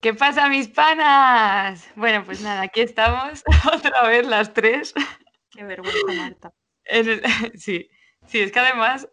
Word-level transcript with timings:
¿Qué 0.00 0.14
pasa, 0.14 0.48
mis 0.48 0.68
panas? 0.68 1.90
Bueno, 1.96 2.24
pues 2.24 2.40
nada, 2.40 2.62
aquí 2.62 2.82
estamos 2.82 3.42
otra 3.72 4.06
vez 4.06 4.26
las 4.26 4.54
tres. 4.54 4.94
Qué 5.50 5.64
vergüenza, 5.64 6.12
Marta. 6.16 6.52
Sí, 7.54 7.86
sí, 8.26 8.40
es 8.40 8.50
que 8.50 8.58
además 8.60 9.06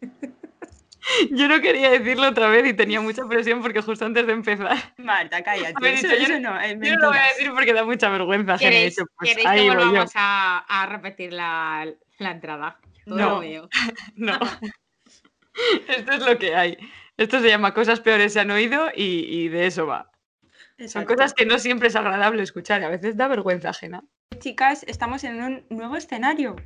yo 1.32 1.48
no 1.48 1.60
quería 1.60 1.90
decirlo 1.90 2.28
otra 2.28 2.48
vez 2.48 2.64
y 2.68 2.72
tenía 2.72 3.00
mucha 3.00 3.26
presión 3.26 3.60
porque 3.60 3.82
justo 3.82 4.04
antes 4.04 4.24
de 4.28 4.32
empezar. 4.32 4.76
Marta, 4.98 5.42
cállate. 5.42 5.74
yo, 5.74 6.38
no, 6.38 6.64
yo, 6.64 6.94
no, 6.94 7.00
lo 7.00 7.08
voy 7.08 7.18
a 7.18 7.24
decir 7.24 7.50
porque 7.52 7.72
da 7.72 7.84
mucha 7.84 8.08
vergüenza. 8.10 8.58
¿Queréis, 8.58 8.94
pues 8.94 9.34
¿queréis 9.34 9.50
que 9.50 9.68
volvamos 9.70 10.12
a, 10.14 10.58
a, 10.58 10.86
repetir 10.86 11.32
la, 11.32 11.92
la 12.18 12.30
entrada? 12.30 12.78
no, 13.06 13.16
lo 13.16 13.40
veo. 13.40 13.68
no. 14.14 14.38
Esto 15.88 16.12
es 16.12 16.24
lo 16.24 16.38
que 16.38 16.54
hay. 16.54 16.78
Esto 17.16 17.40
se 17.40 17.48
llama 17.48 17.74
Cosas 17.74 18.00
peores 18.00 18.32
se 18.32 18.40
han 18.40 18.50
oído 18.50 18.88
y, 18.94 19.48
de 19.48 19.66
eso 19.66 19.86
va. 19.86 20.10
Son 20.88 21.04
cosas 21.04 21.32
que 21.34 21.46
no 21.46 21.58
siempre 21.58 21.88
es 21.88 21.96
agradable 21.96 22.42
escuchar 22.42 22.80
y 22.80 22.84
a 22.84 22.88
veces 22.88 23.16
da 23.16 23.28
vergüenza 23.28 23.70
ajena. 23.70 24.02
Chicas, 24.40 24.84
estamos 24.88 25.22
en 25.22 25.42
un 25.42 25.66
nuevo 25.70 25.96
escenario. 25.96 26.56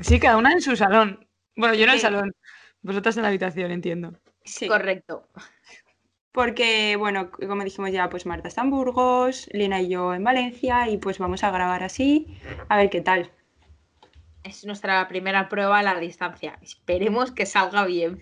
Sí, 0.00 0.18
cada 0.18 0.36
una 0.36 0.52
en 0.52 0.60
su 0.60 0.74
salón. 0.74 1.28
Bueno, 1.54 1.74
yo 1.74 1.84
en 1.84 1.90
el 1.90 2.00
salón, 2.00 2.34
vosotras 2.82 3.16
en 3.16 3.22
la 3.22 3.28
habitación, 3.28 3.70
entiendo. 3.70 4.18
Sí. 4.44 4.66
Correcto. 4.66 5.28
Porque, 6.32 6.96
bueno, 6.96 7.30
como 7.30 7.64
dijimos 7.64 7.92
ya, 7.92 8.10
pues 8.10 8.26
Marta 8.26 8.48
está 8.48 8.62
en 8.62 8.70
Burgos, 8.70 9.48
Lina 9.52 9.80
y 9.80 9.88
yo 9.88 10.12
en 10.12 10.22
Valencia 10.22 10.88
y 10.90 10.98
pues 10.98 11.18
vamos 11.18 11.42
a 11.44 11.50
grabar 11.50 11.82
así, 11.82 12.38
a 12.68 12.76
ver 12.76 12.90
qué 12.90 13.00
tal. 13.00 13.30
Es 14.42 14.64
nuestra 14.66 15.08
primera 15.08 15.48
prueba 15.48 15.78
a 15.78 15.82
la 15.82 15.98
distancia. 15.98 16.58
Esperemos 16.60 17.32
que 17.32 17.46
salga 17.46 17.86
bien. 17.86 18.20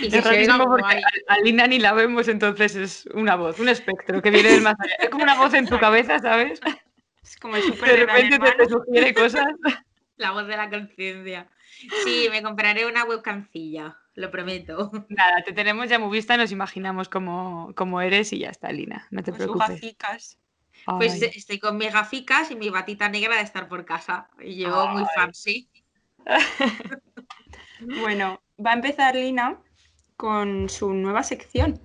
Y 0.00 0.06
es 0.14 0.24
rarísimo 0.24 0.64
porque 0.64 1.02
a, 1.28 1.38
Lina 1.40 1.66
ni 1.66 1.78
la 1.78 1.92
vemos, 1.92 2.28
entonces 2.28 2.76
es 2.76 3.06
una 3.14 3.36
voz, 3.36 3.58
un 3.60 3.68
espectro 3.68 4.22
que 4.22 4.30
viene 4.30 4.50
del 4.50 4.62
más 4.62 4.74
allá. 4.78 4.94
Es 4.98 5.10
como 5.10 5.24
una 5.24 5.36
voz 5.36 5.52
en 5.54 5.66
tu 5.66 5.78
cabeza, 5.78 6.18
¿sabes? 6.18 6.60
Es 7.22 7.36
como 7.36 7.56
el 7.56 7.62
super 7.62 7.88
De 7.88 8.06
repente 8.06 8.38
te, 8.38 8.68
sugiere 8.68 9.14
cosas. 9.14 9.46
La 10.16 10.32
voz 10.32 10.46
de 10.46 10.56
la 10.56 10.70
conciencia. 10.70 11.48
Sí, 12.04 12.28
me 12.30 12.42
compraré 12.42 12.86
una 12.86 13.04
webcancilla, 13.04 13.98
lo 14.14 14.30
prometo. 14.30 14.90
Nada, 15.08 15.42
te 15.44 15.52
tenemos 15.52 15.88
ya 15.88 15.98
muy 15.98 16.10
vista, 16.10 16.36
nos 16.36 16.52
imaginamos 16.52 17.08
cómo, 17.08 17.72
cómo 17.76 18.00
eres 18.00 18.32
y 18.32 18.40
ya 18.40 18.50
está, 18.50 18.72
Lina. 18.72 19.06
No 19.10 19.22
te 19.22 19.32
preocupes. 19.32 20.38
Pues 20.84 21.22
estoy 21.22 21.58
con 21.58 21.76
mis 21.76 21.92
gaficas 21.92 22.50
y 22.50 22.56
mi 22.56 22.70
batita 22.70 23.08
negra 23.08 23.36
de 23.36 23.42
estar 23.42 23.68
por 23.68 23.84
casa. 23.84 24.28
Y 24.40 24.56
yo 24.56 24.88
muy 24.88 25.04
fancy. 25.14 25.68
bueno, 28.00 28.42
va 28.64 28.70
a 28.72 28.74
empezar 28.74 29.14
Lina 29.14 29.58
con 30.22 30.68
su 30.68 30.94
nueva 30.94 31.24
sección. 31.24 31.80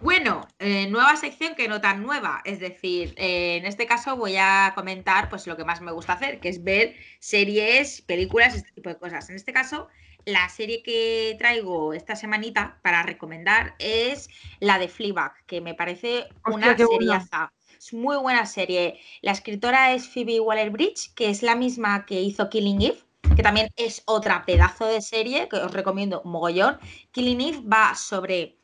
Bueno, 0.00 0.46
eh, 0.60 0.86
nueva 0.86 1.16
sección 1.16 1.56
que 1.56 1.66
no 1.66 1.80
tan 1.80 2.00
nueva, 2.00 2.40
es 2.44 2.60
decir, 2.60 3.12
eh, 3.16 3.56
en 3.56 3.66
este 3.66 3.88
caso 3.88 4.16
voy 4.16 4.36
a 4.36 4.70
comentar 4.76 5.28
pues 5.28 5.48
lo 5.48 5.56
que 5.56 5.64
más 5.64 5.80
me 5.80 5.90
gusta 5.90 6.12
hacer, 6.12 6.38
que 6.38 6.48
es 6.48 6.62
ver 6.62 6.94
series, 7.18 8.02
películas, 8.02 8.54
este 8.54 8.70
tipo 8.70 8.88
de 8.88 8.98
cosas. 8.98 9.28
En 9.30 9.34
este 9.34 9.52
caso, 9.52 9.88
la 10.24 10.48
serie 10.48 10.84
que 10.84 11.34
traigo 11.36 11.92
esta 11.92 12.14
semanita 12.14 12.78
para 12.82 13.02
recomendar 13.02 13.74
es 13.80 14.28
la 14.60 14.78
de 14.78 14.86
Fleabag, 14.86 15.32
que 15.46 15.60
me 15.60 15.74
parece 15.74 16.28
una 16.46 16.76
seriaza. 16.76 17.52
Es 17.76 17.92
muy 17.92 18.16
buena 18.16 18.46
serie. 18.46 19.00
La 19.22 19.32
escritora 19.32 19.92
es 19.92 20.06
Phoebe 20.08 20.38
Waller-Bridge, 20.38 21.14
que 21.16 21.30
es 21.30 21.42
la 21.42 21.56
misma 21.56 22.06
que 22.06 22.20
hizo 22.20 22.48
Killing 22.48 22.80
Eve 22.80 23.04
que 23.36 23.42
también 23.42 23.70
es 23.76 24.02
otra 24.06 24.44
pedazo 24.44 24.86
de 24.86 25.00
serie 25.00 25.48
que 25.48 25.56
os 25.56 25.72
recomiendo 25.72 26.22
mogollón. 26.24 26.78
Killing 27.12 27.40
Eve 27.40 27.62
va 27.66 27.94
sobre 27.94 28.56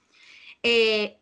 eh, 0.62 1.18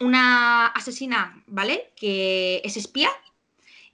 una 0.00 0.66
asesina, 0.68 1.42
¿vale? 1.46 1.92
Que 1.96 2.60
es 2.64 2.76
espía 2.76 3.10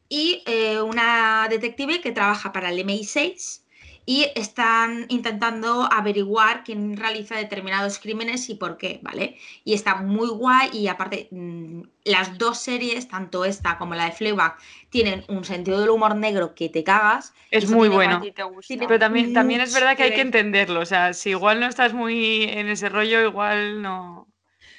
y 0.08 0.42
eh, 0.46 0.80
una 0.80 1.48
detective 1.50 2.00
que 2.00 2.12
trabaja 2.12 2.52
para 2.52 2.70
el 2.70 2.78
MI6 2.78 3.62
y 4.08 4.28
están 4.36 5.06
intentando 5.08 5.88
averiguar 5.92 6.62
quién 6.62 6.96
realiza 6.96 7.36
determinados 7.36 7.98
crímenes 7.98 8.48
y 8.48 8.54
por 8.54 8.78
qué, 8.78 9.00
¿vale? 9.02 9.36
Y 9.64 9.74
está 9.74 9.96
muy 9.96 10.28
guay 10.28 10.70
y 10.72 10.86
aparte 10.86 11.26
mm, 11.32 11.82
las 12.04 12.38
dos 12.38 12.58
series, 12.58 13.08
tanto 13.08 13.44
esta 13.44 13.76
como 13.78 13.96
la 13.96 14.04
de 14.04 14.12
Fleabag, 14.12 14.56
tienen 14.90 15.24
un 15.28 15.44
sentido 15.44 15.80
del 15.80 15.90
humor 15.90 16.14
negro 16.14 16.54
que 16.54 16.68
te 16.68 16.84
cagas. 16.84 17.34
Es 17.50 17.68
muy 17.68 17.88
bueno. 17.88 18.22
Pero 18.68 18.98
también, 19.00 19.32
también 19.34 19.60
es 19.60 19.74
verdad 19.74 19.96
que 19.96 20.04
hay 20.04 20.14
que 20.14 20.20
entenderlo, 20.20 20.80
o 20.80 20.86
sea, 20.86 21.12
si 21.12 21.30
igual 21.30 21.58
no 21.58 21.66
estás 21.66 21.92
muy 21.92 22.44
en 22.44 22.68
ese 22.68 22.88
rollo, 22.88 23.20
igual 23.22 23.82
no, 23.82 24.28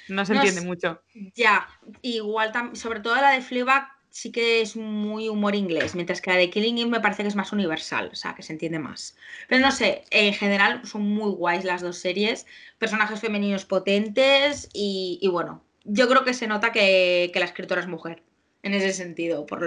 no 0.08 0.24
se 0.24 0.34
entiende 0.34 0.62
mucho. 0.62 1.02
Ya, 1.34 1.68
igual, 2.00 2.52
sobre 2.72 3.00
todo 3.00 3.16
la 3.16 3.32
de 3.32 3.42
Fleabag 3.42 3.97
sí 4.10 4.32
que 4.32 4.60
es 4.60 4.76
muy 4.76 5.28
humor 5.28 5.54
inglés, 5.54 5.94
mientras 5.94 6.20
que 6.20 6.30
la 6.30 6.36
de 6.36 6.50
Killing 6.50 6.78
Eve 6.78 6.90
me 6.90 7.00
parece 7.00 7.22
que 7.22 7.28
es 7.28 7.36
más 7.36 7.52
universal, 7.52 8.10
o 8.12 8.16
sea, 8.16 8.34
que 8.34 8.42
se 8.42 8.52
entiende 8.52 8.78
más. 8.78 9.16
Pero 9.48 9.60
no 9.60 9.70
sé, 9.72 10.04
en 10.10 10.34
general 10.34 10.86
son 10.86 11.02
muy 11.02 11.30
guays 11.30 11.64
las 11.64 11.82
dos 11.82 11.98
series, 11.98 12.46
personajes 12.78 13.20
femeninos 13.20 13.64
potentes 13.64 14.68
y, 14.72 15.26
bueno, 15.30 15.64
yo 15.84 16.08
creo 16.08 16.24
que 16.24 16.34
se 16.34 16.46
nota 16.46 16.72
que, 16.72 17.30
que, 17.32 17.38
la 17.38 17.46
escritora 17.46 17.80
es 17.80 17.86
mujer, 17.86 18.22
en 18.62 18.74
ese 18.74 18.92
sentido, 18.92 19.46
por 19.46 19.62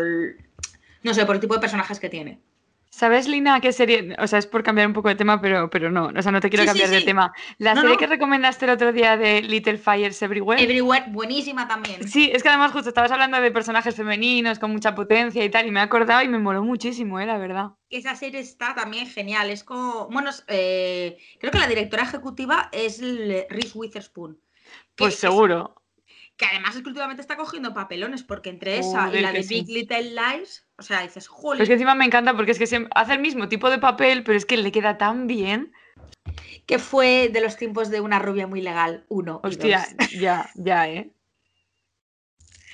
no 1.03 1.13
sé, 1.13 1.25
por 1.25 1.35
el 1.35 1.41
tipo 1.41 1.55
de 1.55 1.61
personajes 1.61 1.99
que 1.99 2.09
tiene. 2.09 2.39
¿Sabes, 2.93 3.25
Lina, 3.29 3.61
qué 3.61 3.71
serie? 3.71 4.13
O 4.19 4.27
sea, 4.27 4.37
es 4.37 4.45
por 4.45 4.63
cambiar 4.63 4.85
un 4.85 4.91
poco 4.91 5.07
de 5.07 5.15
tema, 5.15 5.39
pero, 5.39 5.69
pero 5.69 5.89
no, 5.89 6.11
o 6.13 6.21
sea, 6.21 6.31
no 6.33 6.41
te 6.41 6.49
quiero 6.49 6.65
cambiar 6.65 6.89
de 6.89 7.01
tema. 7.01 7.33
La 7.57 7.73
serie 7.73 7.95
que 7.95 8.05
recomendaste 8.05 8.65
el 8.65 8.71
otro 8.71 8.91
día 8.91 9.15
de 9.15 9.41
Little 9.41 9.77
Fires 9.77 10.21
Everywhere. 10.21 10.61
Everywhere, 10.61 11.05
buenísima 11.07 11.69
también. 11.69 12.05
Sí, 12.09 12.29
es 12.33 12.43
que 12.43 12.49
además 12.49 12.73
justo 12.73 12.89
estabas 12.89 13.11
hablando 13.11 13.39
de 13.39 13.49
personajes 13.49 13.95
femeninos 13.95 14.59
con 14.59 14.71
mucha 14.71 14.93
potencia 14.93 15.43
y 15.43 15.49
tal, 15.49 15.65
y 15.67 15.71
me 15.71 15.79
he 15.79 15.83
acordado 15.83 16.21
y 16.21 16.27
me 16.27 16.37
moló 16.37 16.63
muchísimo, 16.63 17.17
eh, 17.21 17.25
la 17.25 17.37
verdad. 17.37 17.71
Esa 17.89 18.13
serie 18.15 18.41
está 18.41 18.75
también 18.75 19.07
genial, 19.07 19.49
es 19.49 19.63
como, 19.63 20.09
bueno, 20.09 20.29
eh, 20.47 21.17
creo 21.39 21.51
que 21.51 21.59
la 21.59 21.67
directora 21.67 22.03
ejecutiva 22.03 22.67
es 22.73 22.99
Reese 23.01 23.71
Witherspoon. 23.73 24.37
Pues 24.97 25.15
seguro 25.15 25.81
que 26.41 26.47
además 26.47 26.75
es 26.75 26.81
que 26.81 26.87
últimamente 26.87 27.21
está 27.21 27.37
cogiendo 27.37 27.71
papelones, 27.71 28.23
porque 28.23 28.49
entre 28.49 28.79
esa 28.79 29.15
y 29.15 29.21
la 29.21 29.31
de 29.31 29.43
Big 29.43 29.67
Little 29.67 30.15
Lies, 30.15 30.67
o 30.81 30.83
sea, 30.83 31.03
dices, 31.03 31.27
joder. 31.27 31.61
es 31.61 31.67
que 31.67 31.73
encima 31.73 31.93
me 31.93 32.05
encanta 32.05 32.35
porque 32.35 32.53
es 32.53 32.57
que 32.57 32.87
hace 32.95 33.13
el 33.13 33.19
mismo 33.19 33.47
tipo 33.47 33.69
de 33.69 33.77
papel, 33.77 34.23
pero 34.23 34.35
es 34.35 34.47
que 34.47 34.57
le 34.57 34.71
queda 34.71 34.97
tan 34.97 35.27
bien. 35.27 35.71
Que 36.65 36.79
fue 36.79 37.29
de 37.31 37.39
los 37.39 37.55
tiempos 37.55 37.91
de 37.91 38.01
una 38.01 38.17
rubia 38.17 38.47
muy 38.47 38.61
legal, 38.61 39.05
uno. 39.07 39.41
Hostia, 39.43 39.85
ya, 40.19 40.49
ya, 40.55 40.89
¿eh? 40.89 41.11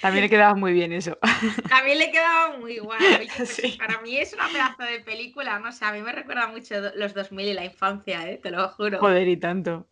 También 0.02 0.24
le 0.24 0.30
quedaba 0.30 0.56
muy 0.56 0.72
bien 0.72 0.94
eso. 0.94 1.18
También 1.70 2.00
le 2.00 2.12
quedaba 2.12 2.58
muy 2.58 2.78
guay. 2.78 3.28
Pues 3.38 3.76
para 3.78 4.00
mí 4.02 4.18
es 4.18 4.34
una 4.34 4.48
pedazo 4.48 4.84
de 4.84 5.02
película, 5.02 5.60
no 5.60 5.74
sé, 5.74 5.84
a 5.84 5.92
mí 5.92 6.02
me 6.02 6.14
recuerda 6.14 6.48
mucho 6.48 6.76
los 6.96 7.14
2000 7.14 7.46
y 7.46 7.54
la 7.54 7.66
infancia, 7.66 8.30
¿eh? 8.30 8.40
te 8.42 8.52
lo 8.52 8.70
juro. 8.70 9.00
Joder, 9.00 9.28
y 9.28 9.36
tanto. 9.36 9.86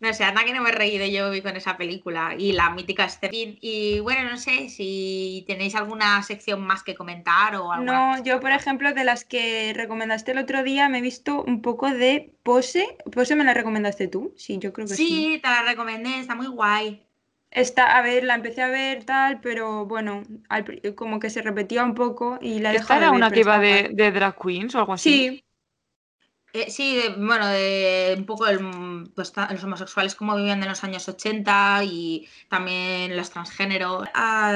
No 0.00 0.14
sé, 0.14 0.22
anda 0.22 0.44
que 0.44 0.52
no 0.52 0.62
me 0.62 0.70
he 0.70 0.72
reído 0.72 1.04
yo 1.06 1.42
con 1.42 1.56
esa 1.56 1.76
película 1.76 2.34
y 2.38 2.52
la 2.52 2.70
mítica 2.70 3.08
Sterling. 3.08 3.56
Y 3.60 3.98
bueno, 3.98 4.30
no 4.30 4.36
sé 4.36 4.68
si 4.68 5.44
tenéis 5.48 5.74
alguna 5.74 6.22
sección 6.22 6.64
más 6.64 6.84
que 6.84 6.94
comentar 6.94 7.56
o 7.56 7.72
algo. 7.72 7.84
No, 7.84 8.22
yo 8.22 8.38
por 8.38 8.52
ejemplo, 8.52 8.94
de 8.94 9.02
las 9.02 9.24
que 9.24 9.72
recomendaste 9.74 10.32
el 10.32 10.38
otro 10.38 10.62
día, 10.62 10.88
me 10.88 10.98
he 10.98 11.02
visto 11.02 11.42
un 11.42 11.62
poco 11.62 11.90
de 11.90 12.32
Pose. 12.44 12.96
¿Pose 13.12 13.34
me 13.34 13.42
la 13.42 13.54
recomendaste 13.54 14.06
tú? 14.06 14.32
Sí, 14.36 14.58
yo 14.58 14.72
creo 14.72 14.86
que 14.86 14.94
sí. 14.94 15.06
Sí, 15.06 15.40
te 15.42 15.48
la 15.48 15.62
recomendé, 15.62 16.20
está 16.20 16.36
muy 16.36 16.46
guay. 16.46 17.02
Está, 17.50 17.96
a 17.96 18.02
ver, 18.02 18.24
la 18.24 18.34
empecé 18.34 18.62
a 18.62 18.68
ver 18.68 19.04
tal, 19.04 19.40
pero 19.40 19.86
bueno, 19.86 20.22
como 20.94 21.18
que 21.18 21.30
se 21.30 21.42
repetía 21.42 21.82
un 21.82 21.94
poco 21.94 22.38
y 22.40 22.60
la 22.60 22.72
¿Esta 22.74 22.98
era 22.98 23.10
una 23.10 23.30
que 23.30 23.40
iba 23.40 23.58
de, 23.58 23.90
de, 23.92 24.12
drag 24.12 24.36
queens 24.38 24.74
o 24.74 24.78
algo 24.78 24.92
así? 24.92 25.10
Sí, 25.10 25.44
eh, 26.52 26.70
sí, 26.70 27.00
bueno, 27.18 27.46
de 27.46 28.14
un 28.16 28.24
poco 28.24 28.46
el, 28.46 28.58
pues, 29.14 29.32
los 29.50 29.64
homosexuales 29.64 30.14
como 30.14 30.36
vivían 30.36 30.62
en 30.62 30.68
los 30.68 30.82
años 30.82 31.08
80 31.08 31.84
y 31.84 32.28
también 32.48 33.16
los 33.16 33.30
transgéneros. 33.30 34.08
Ah, 34.14 34.52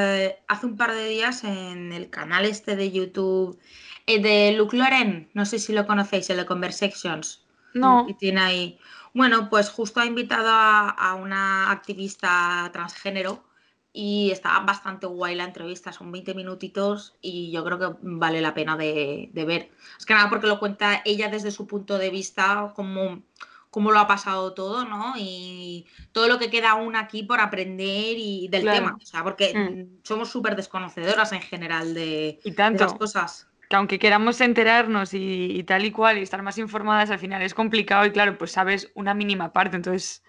hace 0.49 0.67
un 0.67 0.77
par 0.77 0.93
de 0.93 1.09
días 1.09 1.45
en 1.45 1.93
el 1.93 2.09
canal 2.09 2.47
este 2.47 2.77
de 2.77 2.91
YouTube 2.91 3.59
eh, 4.07 4.21
de 4.21 4.53
Luke 4.53 4.77
Loren, 4.77 5.31
no 5.35 5.45
sé 5.45 5.59
si 5.59 5.73
lo 5.73 5.87
conocéis, 5.87 6.31
el 6.31 6.39
de 6.39 6.47
Conversations. 6.47 7.45
No. 7.75 8.07
Y 8.09 8.15
tiene 8.15 8.41
ahí. 8.41 8.79
Bueno, 9.15 9.51
pues 9.51 9.69
justo 9.69 10.01
ha 10.01 10.07
invitado 10.07 10.49
a 10.51 11.15
una 11.15 11.71
activista 11.71 12.71
transgénero 12.73 13.45
y 13.93 14.31
está 14.31 14.59
bastante 14.61 15.07
guay 15.07 15.35
la 15.35 15.45
entrevista, 15.45 15.93
son 15.93 16.11
20 16.11 16.35
minutitos 16.35 17.15
y 17.21 17.51
yo 17.51 17.63
creo 17.65 17.79
que 17.79 17.97
vale 18.01 18.41
la 18.41 18.55
pena 18.55 18.77
de, 18.77 19.31
ver. 19.35 19.71
Es 19.99 20.07
que 20.07 20.15
nada 20.15 20.31
porque 20.31 20.47
lo 20.47 20.59
cuenta 20.59 21.03
ella 21.05 21.29
desde 21.29 21.51
su 21.51 21.67
punto 21.67 21.99
de 21.99 22.11
vista, 22.11 22.73
como 22.75 23.23
cómo 23.69 23.91
lo 23.91 23.99
ha 23.99 24.07
pasado 24.07 24.53
todo, 24.55 24.85
¿no? 24.85 25.15
Y 25.17 25.87
todo 26.13 26.29
lo 26.29 26.39
que 26.39 26.51
queda 26.51 26.71
aún 26.71 26.97
aquí 26.97 27.23
por 27.23 27.41
aprender 27.41 28.17
y 28.19 28.49
del 28.49 28.65
tema, 28.65 28.97
o 29.01 29.07
sea, 29.07 29.23
porque 29.23 29.55
mm. 29.55 30.05
somos 30.05 30.31
súper 30.31 30.57
desconocedoras 30.57 31.33
en 31.33 31.41
general 31.41 31.95
de, 31.95 32.39
y 32.45 32.53
tanto, 32.53 32.85
las 32.85 32.95
cosas. 32.95 33.47
Que 33.69 33.77
aunque 33.77 33.99
queramos 33.99 34.41
enterarnos 34.41 35.15
y, 35.15 35.53
y, 35.53 35.63
tal 35.65 35.85
y 35.85 35.91
cual 35.91 36.19
y 36.19 36.23
estar 36.23 36.43
más 36.43 36.59
informadas, 36.59 37.11
al 37.11 37.19
final 37.19 37.41
es 37.43 37.55
complicado 37.55 38.05
y 38.07 38.11
claro, 38.11 38.37
pues 38.37 38.53
sabes 38.53 38.91
una 38.95 39.15
mínima 39.15 39.55
parte, 39.55 39.77
entonces 39.77 40.23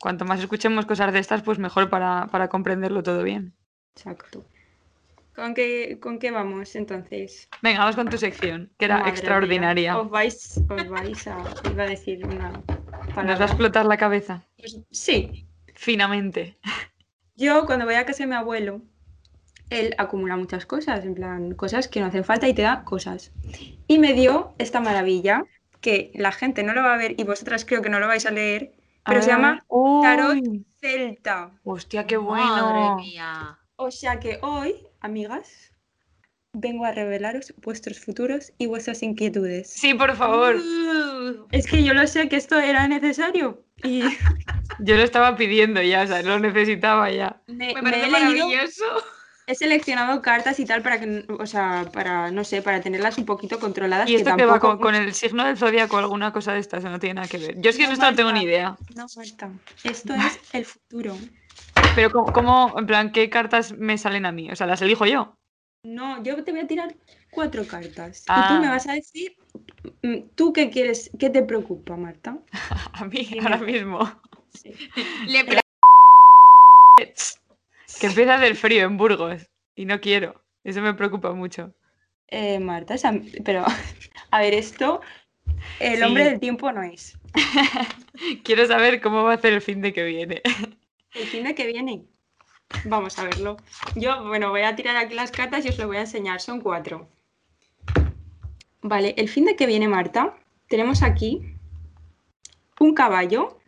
Cuanto 0.00 0.24
más 0.24 0.40
escuchemos 0.40 0.86
cosas 0.86 1.12
de 1.12 1.18
estas, 1.18 1.42
pues 1.42 1.58
mejor 1.58 1.90
para, 1.90 2.26
para 2.28 2.48
comprenderlo 2.48 3.02
todo 3.02 3.22
bien. 3.22 3.54
Exacto. 3.94 4.44
¿Con 5.34 5.54
qué, 5.54 5.98
¿Con 6.00 6.18
qué 6.18 6.30
vamos 6.30 6.74
entonces? 6.74 7.48
Venga, 7.62 7.80
vamos 7.80 7.96
con 7.96 8.08
tu 8.08 8.18
sección, 8.18 8.70
que 8.78 8.86
era 8.86 8.98
Madre 8.98 9.10
extraordinaria. 9.10 9.92
mía, 9.92 10.00
Os 10.02 10.10
vais, 10.10 10.60
os 10.68 10.88
vais 10.88 11.26
a. 11.28 11.36
Iba 11.70 11.84
a 11.84 11.86
decir 11.86 12.24
una 12.26 12.50
Nos 12.50 12.60
va 12.68 13.14
palabra. 13.14 13.44
a 13.44 13.48
explotar 13.48 13.86
la 13.86 13.96
cabeza. 13.96 14.42
Pues, 14.58 14.78
sí. 14.90 15.46
Finamente. 15.74 16.56
Yo 17.36 17.64
cuando 17.64 17.84
voy 17.86 17.94
a 17.94 18.04
casa 18.04 18.24
de 18.24 18.26
mi 18.28 18.34
abuelo, 18.34 18.82
él 19.70 19.94
acumula 19.98 20.36
muchas 20.36 20.66
cosas, 20.66 21.04
en 21.04 21.14
plan, 21.14 21.54
cosas 21.54 21.88
que 21.88 22.00
no 22.00 22.06
hacen 22.06 22.24
falta 22.24 22.48
y 22.48 22.54
te 22.54 22.62
da 22.62 22.84
cosas. 22.84 23.32
Y 23.86 23.98
me 23.98 24.12
dio 24.14 24.54
esta 24.58 24.80
maravilla, 24.80 25.44
que 25.80 26.10
la 26.14 26.32
gente 26.32 26.62
no 26.64 26.74
lo 26.74 26.82
va 26.82 26.94
a 26.94 26.98
ver 26.98 27.14
y 27.18 27.24
vosotras 27.24 27.64
creo 27.64 27.80
que 27.80 27.88
no 27.88 28.00
lo 28.00 28.08
vais 28.08 28.26
a 28.26 28.30
leer, 28.30 28.72
pero 29.10 29.22
se 29.22 29.28
llama 29.30 29.64
uy, 29.68 30.02
Tarot 30.02 30.38
Celta. 30.80 31.50
Hostia, 31.64 32.06
qué 32.06 32.18
Madre 32.18 32.78
bueno. 32.80 32.96
mía. 32.96 33.58
O 33.76 33.90
sea 33.90 34.18
que 34.20 34.38
hoy, 34.42 34.74
amigas, 35.00 35.74
vengo 36.52 36.84
a 36.84 36.92
revelaros 36.92 37.54
vuestros 37.58 38.00
futuros 38.00 38.52
y 38.58 38.66
vuestras 38.66 39.02
inquietudes. 39.02 39.70
Sí, 39.70 39.94
por 39.94 40.14
favor. 40.16 40.56
Uh, 40.56 41.46
Es 41.50 41.66
que 41.66 41.84
yo 41.84 41.94
lo 41.94 42.06
sé 42.06 42.28
que 42.28 42.36
esto 42.36 42.58
era 42.58 42.88
necesario 42.88 43.64
y 43.84 44.02
Yo 44.80 44.96
lo 44.96 45.02
estaba 45.02 45.36
pidiendo 45.36 45.82
ya, 45.82 46.02
o 46.02 46.06
sea, 46.06 46.22
lo 46.22 46.38
necesitaba 46.38 47.10
ya. 47.10 47.42
me, 47.46 47.74
me 47.82 47.90
he 47.90 48.08
leído, 48.08 48.10
maravilloso. 48.10 48.84
He 49.50 49.54
seleccionado 49.54 50.22
cartas 50.22 50.58
y 50.60 50.64
tal 50.64 50.82
para 50.82 51.00
que, 51.00 51.24
o 51.38 51.46
sea, 51.46 51.84
para, 51.92 52.30
no 52.30 52.44
sé, 52.44 52.62
para 52.62 52.80
tenerlas 52.80 53.18
un 53.18 53.24
poquito 53.24 53.58
controladas. 53.58 54.08
¿Y 54.08 54.14
esto 54.16 54.36
que 54.36 54.44
va 54.44 54.54
tampoco- 54.54 54.78
con, 54.78 54.78
con 54.78 54.94
el 54.94 55.12
signo 55.14 55.44
del 55.44 55.56
zodiaco 55.56 55.98
alguna 55.98 56.32
cosa 56.32 56.52
de 56.52 56.60
estas? 56.60 56.84
¿O 56.84 56.88
no 56.90 56.98
tiene 56.98 57.14
nada 57.14 57.28
que 57.28 57.38
ver? 57.38 57.60
Yo 57.60 57.70
es 57.70 57.76
que 57.76 57.86
No, 57.86 57.92
esto 57.92 58.10
no 58.10 58.16
tengo 58.16 58.32
ni 58.32 58.42
idea. 58.44 58.76
No, 58.96 59.06
Marta, 59.16 59.50
esto 59.84 60.14
es 60.14 60.40
el 60.52 60.64
futuro. 60.64 61.16
Pero 61.94 62.10
¿cómo, 62.10 62.32
cómo, 62.32 62.74
en 62.78 62.86
plan, 62.86 63.12
qué 63.12 63.28
cartas 63.30 63.72
me 63.76 63.98
salen 63.98 64.24
a 64.26 64.32
mí? 64.32 64.50
O 64.50 64.56
sea, 64.56 64.66
las 64.66 64.80
elijo 64.82 65.06
yo. 65.06 65.34
No, 65.82 66.22
yo 66.22 66.44
te 66.44 66.52
voy 66.52 66.60
a 66.60 66.66
tirar 66.66 66.94
cuatro 67.30 67.66
cartas 67.66 68.20
y 68.20 68.24
Ah. 68.28 68.48
tú 68.48 68.62
me 68.62 68.68
vas 68.68 68.86
a 68.86 68.92
decir, 68.92 69.34
mm, 70.02 70.28
¿tú 70.34 70.52
qué 70.52 70.70
quieres, 70.70 71.10
qué 71.18 71.30
te 71.30 71.42
preocupa, 71.42 71.96
Marta? 71.96 72.36
A 72.92 73.04
mí, 73.06 73.26
ahora 73.42 73.56
mismo. 73.58 74.00
Sí. 74.52 74.72
Le 75.26 75.44
pre- 75.44 75.60
Que 78.00 78.06
empieza 78.06 78.38
del 78.38 78.56
frío 78.56 78.84
en 78.84 78.96
Burgos. 78.96 79.48
Y 79.74 79.84
no 79.84 80.00
quiero. 80.00 80.42
Eso 80.64 80.80
me 80.80 80.94
preocupa 80.94 81.32
mucho. 81.32 81.74
Eh, 82.28 82.58
Marta, 82.60 82.94
pero 83.44 83.64
a 84.30 84.40
ver, 84.40 84.54
esto, 84.54 85.00
el 85.80 85.98
Sí. 85.98 86.02
hombre 86.04 86.24
del 86.24 86.40
tiempo 86.40 86.70
no 86.72 86.82
es. 86.82 87.18
Quiero 88.44 88.66
saber 88.66 89.00
cómo 89.00 89.24
va 89.24 89.32
a 89.32 89.34
hacer 89.34 89.52
el 89.52 89.60
fin 89.62 89.80
de 89.80 89.92
que 89.92 90.04
viene. 90.04 90.42
El 91.12 91.26
fin 91.26 91.42
de 91.42 91.56
que 91.56 91.66
viene. 91.66 92.04
Vamos 92.84 93.18
a 93.18 93.24
verlo. 93.24 93.56
Yo, 93.96 94.28
bueno, 94.28 94.50
voy 94.50 94.62
a 94.62 94.76
tirar 94.76 94.96
aquí 94.96 95.12
las 95.14 95.32
cartas 95.32 95.66
y 95.66 95.70
os 95.70 95.78
lo 95.78 95.88
voy 95.88 95.96
a 95.96 96.02
enseñar. 96.02 96.40
Son 96.40 96.60
cuatro. 96.60 97.08
Vale, 98.80 99.14
el 99.18 99.28
fin 99.28 99.44
de 99.44 99.56
que 99.56 99.66
viene, 99.66 99.88
Marta, 99.88 100.36
tenemos 100.68 101.02
aquí 101.02 101.56
un 102.78 102.94
caballo 102.94 103.58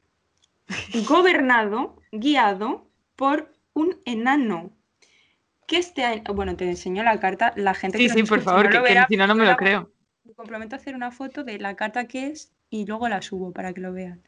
gobernado, 1.09 1.97
guiado 2.13 2.87
por 3.17 3.52
un 3.75 4.01
enano. 4.05 4.71
Que 5.67 5.79
este 5.79 6.05
año, 6.05 6.23
bueno, 6.35 6.57
te 6.57 6.69
enseño 6.69 7.03
la 7.03 7.19
carta, 7.21 7.53
la 7.57 7.75
gente 7.75 7.99
Sí, 7.99 8.05
que 8.05 8.09
nos 8.09 8.19
sí, 8.19 8.23
por 8.25 8.39
escucha 8.39 8.45
favor, 8.45 8.71
no 8.71 8.71
que, 8.71 8.83
que 8.83 9.05
si 9.09 9.17
no, 9.17 9.27
no 9.27 9.35
me 9.35 9.47
lo 9.47 9.57
creo. 9.57 9.93
Me 10.25 10.35
comprometo 10.35 10.75
a 10.77 10.79
hacer 10.79 10.95
una 10.95 11.11
foto 11.13 11.45
de 11.45 11.59
la 11.59 11.77
carta 11.77 12.07
que 12.09 12.27
es 12.29 12.53
y 12.71 12.87
luego 12.87 13.09
la 13.09 13.23
subo 13.23 13.53
para 13.53 13.73
que 13.73 13.81
lo 13.81 13.93
vean. 13.93 14.23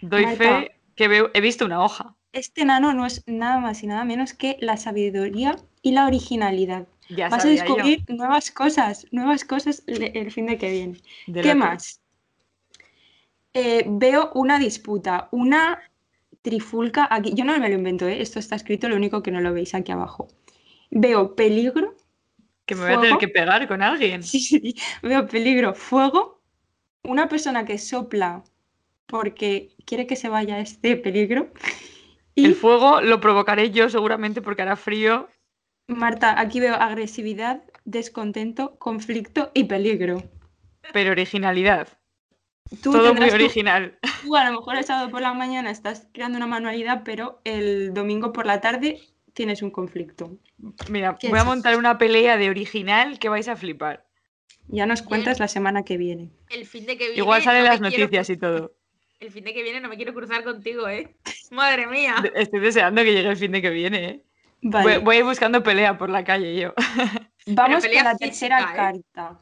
Doy 0.00 0.26
Marta. 0.26 0.36
fe 0.36 0.80
que 0.94 1.08
veo, 1.08 1.30
he 1.34 1.40
visto 1.40 1.64
una 1.64 1.82
hoja. 1.84 2.16
Este 2.32 2.62
enano 2.62 2.92
no 2.94 3.06
es 3.06 3.22
nada 3.26 3.58
más 3.60 3.82
y 3.82 3.86
nada 3.86 4.04
menos 4.04 4.34
que 4.34 4.56
la 4.60 4.76
sabiduría 4.76 5.56
y 5.82 5.92
la 5.92 6.06
originalidad. 6.06 6.88
Ya 7.08 7.28
Vas 7.28 7.44
a 7.44 7.48
yo. 7.48 7.50
descubrir 7.50 8.04
nuevas 8.08 8.50
cosas, 8.50 9.06
nuevas 9.10 9.44
cosas 9.44 9.82
el 9.86 10.30
fin 10.32 10.46
de 10.46 10.58
que 10.58 10.70
viene. 10.70 11.00
De 11.26 11.40
¿Qué 11.42 11.54
más? 11.54 12.00
Eh, 13.52 13.84
veo 13.88 14.30
una 14.34 14.58
disputa, 14.58 15.28
una 15.32 15.80
trifulca 16.42 17.06
aquí. 17.10 17.32
Yo 17.34 17.44
no 17.44 17.58
me 17.58 17.68
lo 17.68 17.74
invento, 17.74 18.06
¿eh? 18.06 18.20
esto 18.20 18.38
está 18.38 18.56
escrito, 18.56 18.88
lo 18.88 18.96
único 18.96 19.22
que 19.22 19.30
no 19.30 19.40
lo 19.40 19.52
veis 19.52 19.74
aquí 19.74 19.92
abajo. 19.92 20.28
Veo 20.90 21.34
peligro, 21.36 21.94
Que 22.66 22.74
me 22.74 22.82
voy 22.82 22.92
a 22.94 23.00
tener 23.00 23.18
que 23.18 23.28
pegar 23.28 23.66
con 23.68 23.82
alguien. 23.82 24.22
sí, 24.22 24.40
sí, 24.40 24.74
veo 25.02 25.26
peligro, 25.26 25.74
fuego, 25.74 26.42
una 27.02 27.28
persona 27.28 27.64
que 27.64 27.78
sopla 27.78 28.44
porque 29.06 29.74
quiere 29.84 30.06
que 30.06 30.16
se 30.16 30.28
vaya 30.28 30.60
este 30.60 30.96
peligro. 30.96 31.52
Y 32.34 32.44
El 32.46 32.54
fuego 32.54 33.00
lo 33.00 33.20
provocaré 33.20 33.70
yo 33.70 33.88
seguramente 33.88 34.40
porque 34.40 34.62
hará 34.62 34.76
frío. 34.76 35.28
Marta, 35.88 36.40
aquí 36.40 36.60
veo 36.60 36.74
agresividad, 36.74 37.62
descontento, 37.84 38.78
conflicto 38.78 39.50
y 39.52 39.64
peligro. 39.64 40.22
Pero 40.92 41.10
originalidad. 41.10 41.88
Tú 42.82 42.92
Todo 42.92 43.14
muy 43.14 43.30
original. 43.30 43.98
Tú 44.22 44.36
a 44.36 44.44
lo 44.44 44.58
mejor 44.58 44.76
el 44.76 44.84
sábado 44.84 45.10
por 45.10 45.20
la 45.22 45.34
mañana 45.34 45.70
estás 45.70 46.08
creando 46.12 46.36
una 46.36 46.46
manualidad, 46.46 47.02
pero 47.04 47.40
el 47.44 47.92
domingo 47.92 48.32
por 48.32 48.46
la 48.46 48.60
tarde 48.60 49.00
tienes 49.32 49.62
un 49.62 49.70
conflicto. 49.70 50.38
Mira, 50.88 51.16
¿Qué 51.18 51.28
voy 51.28 51.38
a 51.38 51.44
montar 51.44 51.76
una 51.76 51.98
pelea 51.98 52.36
de 52.36 52.50
original 52.50 53.18
que 53.18 53.28
vais 53.28 53.48
a 53.48 53.56
flipar. 53.56 54.06
Ya 54.68 54.86
nos 54.86 55.02
cuentas 55.02 55.38
Bien. 55.38 55.44
la 55.44 55.48
semana 55.48 55.82
que 55.82 55.96
viene. 55.96 56.30
El 56.48 56.64
fin 56.64 56.86
de 56.86 56.96
que 56.96 57.06
viene. 57.06 57.18
Igual 57.18 57.42
salen 57.42 57.64
no 57.64 57.68
las 57.70 57.80
quiero 57.80 58.04
noticias 58.04 58.30
y 58.30 58.36
todo. 58.36 58.72
El 59.18 59.30
fin 59.30 59.44
de 59.44 59.52
que 59.52 59.62
viene 59.62 59.80
no 59.80 59.88
me 59.88 59.96
quiero 59.96 60.14
cruzar 60.14 60.44
contigo, 60.44 60.88
¿eh? 60.88 61.14
Madre 61.50 61.86
mía. 61.86 62.14
Estoy 62.34 62.60
deseando 62.60 63.02
que 63.02 63.12
llegue 63.12 63.28
el 63.28 63.36
fin 63.36 63.52
de 63.52 63.60
que 63.60 63.70
viene, 63.70 64.04
¿eh? 64.04 64.24
Voy, 64.62 64.84
Vale, 64.84 64.98
voy 64.98 65.16
a 65.16 65.18
ir 65.20 65.24
buscando 65.24 65.62
pelea 65.62 65.98
por 65.98 66.10
la 66.10 66.22
calle 66.22 66.54
yo. 66.54 66.74
vamos 67.46 67.84
con 67.84 67.94
la 67.94 68.16
física, 68.16 68.16
tercera 68.16 68.60
¿eh? 68.60 68.76
carta. 68.76 69.40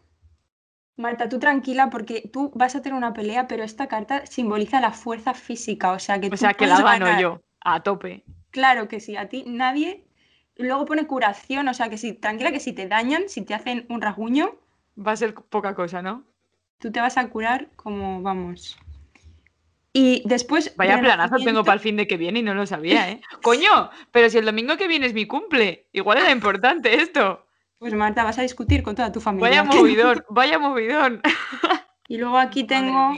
Marta, 0.98 1.28
tú 1.28 1.38
tranquila 1.38 1.88
porque 1.90 2.28
tú 2.32 2.52
vas 2.54 2.74
a 2.76 2.82
tener 2.82 2.96
una 2.98 3.14
pelea, 3.14 3.48
pero 3.48 3.62
esta 3.64 3.86
carta 3.86 4.26
simboliza 4.26 4.80
la 4.80 4.90
fuerza 4.90 5.32
física, 5.32 5.92
o 5.92 5.98
sea 5.98 6.20
que 6.20 6.26
O 6.26 6.30
tú 6.30 6.36
sea, 6.36 6.52
que 6.54 6.66
la 6.66 6.82
gano 6.82 7.06
ganar. 7.06 7.20
yo. 7.22 7.40
A 7.60 7.82
tope. 7.82 8.24
Claro 8.50 8.88
que 8.88 9.00
sí, 9.00 9.16
a 9.16 9.28
ti 9.28 9.44
nadie. 9.46 10.04
Luego 10.56 10.84
pone 10.86 11.06
curación, 11.06 11.68
o 11.68 11.74
sea 11.74 11.88
que 11.88 11.96
si, 11.96 12.12
tranquila 12.12 12.50
que 12.50 12.60
si 12.60 12.72
te 12.72 12.88
dañan, 12.88 13.28
si 13.28 13.42
te 13.42 13.54
hacen 13.54 13.86
un 13.88 14.02
rasguño, 14.02 14.58
Va 14.98 15.12
a 15.12 15.16
ser 15.16 15.32
poca 15.34 15.74
cosa, 15.76 16.02
¿no? 16.02 16.24
tú 16.78 16.90
te 16.92 17.00
vas 17.00 17.16
a 17.16 17.28
curar 17.28 17.68
como 17.76 18.22
vamos. 18.22 18.76
Y 19.92 20.22
después. 20.26 20.74
Vaya 20.76 21.00
planazo 21.00 21.36
tengo 21.44 21.64
para 21.64 21.74
el 21.74 21.80
fin 21.80 21.96
de 21.96 22.06
que 22.06 22.16
viene 22.16 22.40
y 22.40 22.42
no 22.42 22.54
lo 22.54 22.66
sabía, 22.66 23.10
¿eh? 23.10 23.20
¡Coño! 23.42 23.90
Pero 24.12 24.30
si 24.30 24.38
el 24.38 24.44
domingo 24.44 24.76
que 24.76 24.88
viene 24.88 25.06
es 25.06 25.14
mi 25.14 25.26
cumple. 25.26 25.86
Igual 25.92 26.18
era 26.18 26.30
importante 26.30 26.94
esto. 27.00 27.46
Pues 27.78 27.94
Marta, 27.94 28.24
vas 28.24 28.38
a 28.38 28.42
discutir 28.42 28.82
con 28.82 28.94
toda 28.96 29.12
tu 29.12 29.20
familia. 29.20 29.48
Vaya 29.62 29.64
movidón, 29.64 30.24
vaya 30.30 30.58
movidón. 30.58 31.22
Y 32.08 32.16
luego 32.18 32.38
aquí 32.38 32.64
tengo 32.64 33.12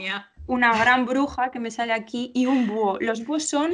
una 0.47 0.77
gran 0.77 1.05
bruja 1.05 1.49
que 1.51 1.59
me 1.59 1.71
sale 1.71 1.93
aquí 1.93 2.31
y 2.35 2.45
un 2.45 2.67
búho. 2.67 2.97
Los 2.99 3.25
búhos 3.25 3.47
son 3.47 3.71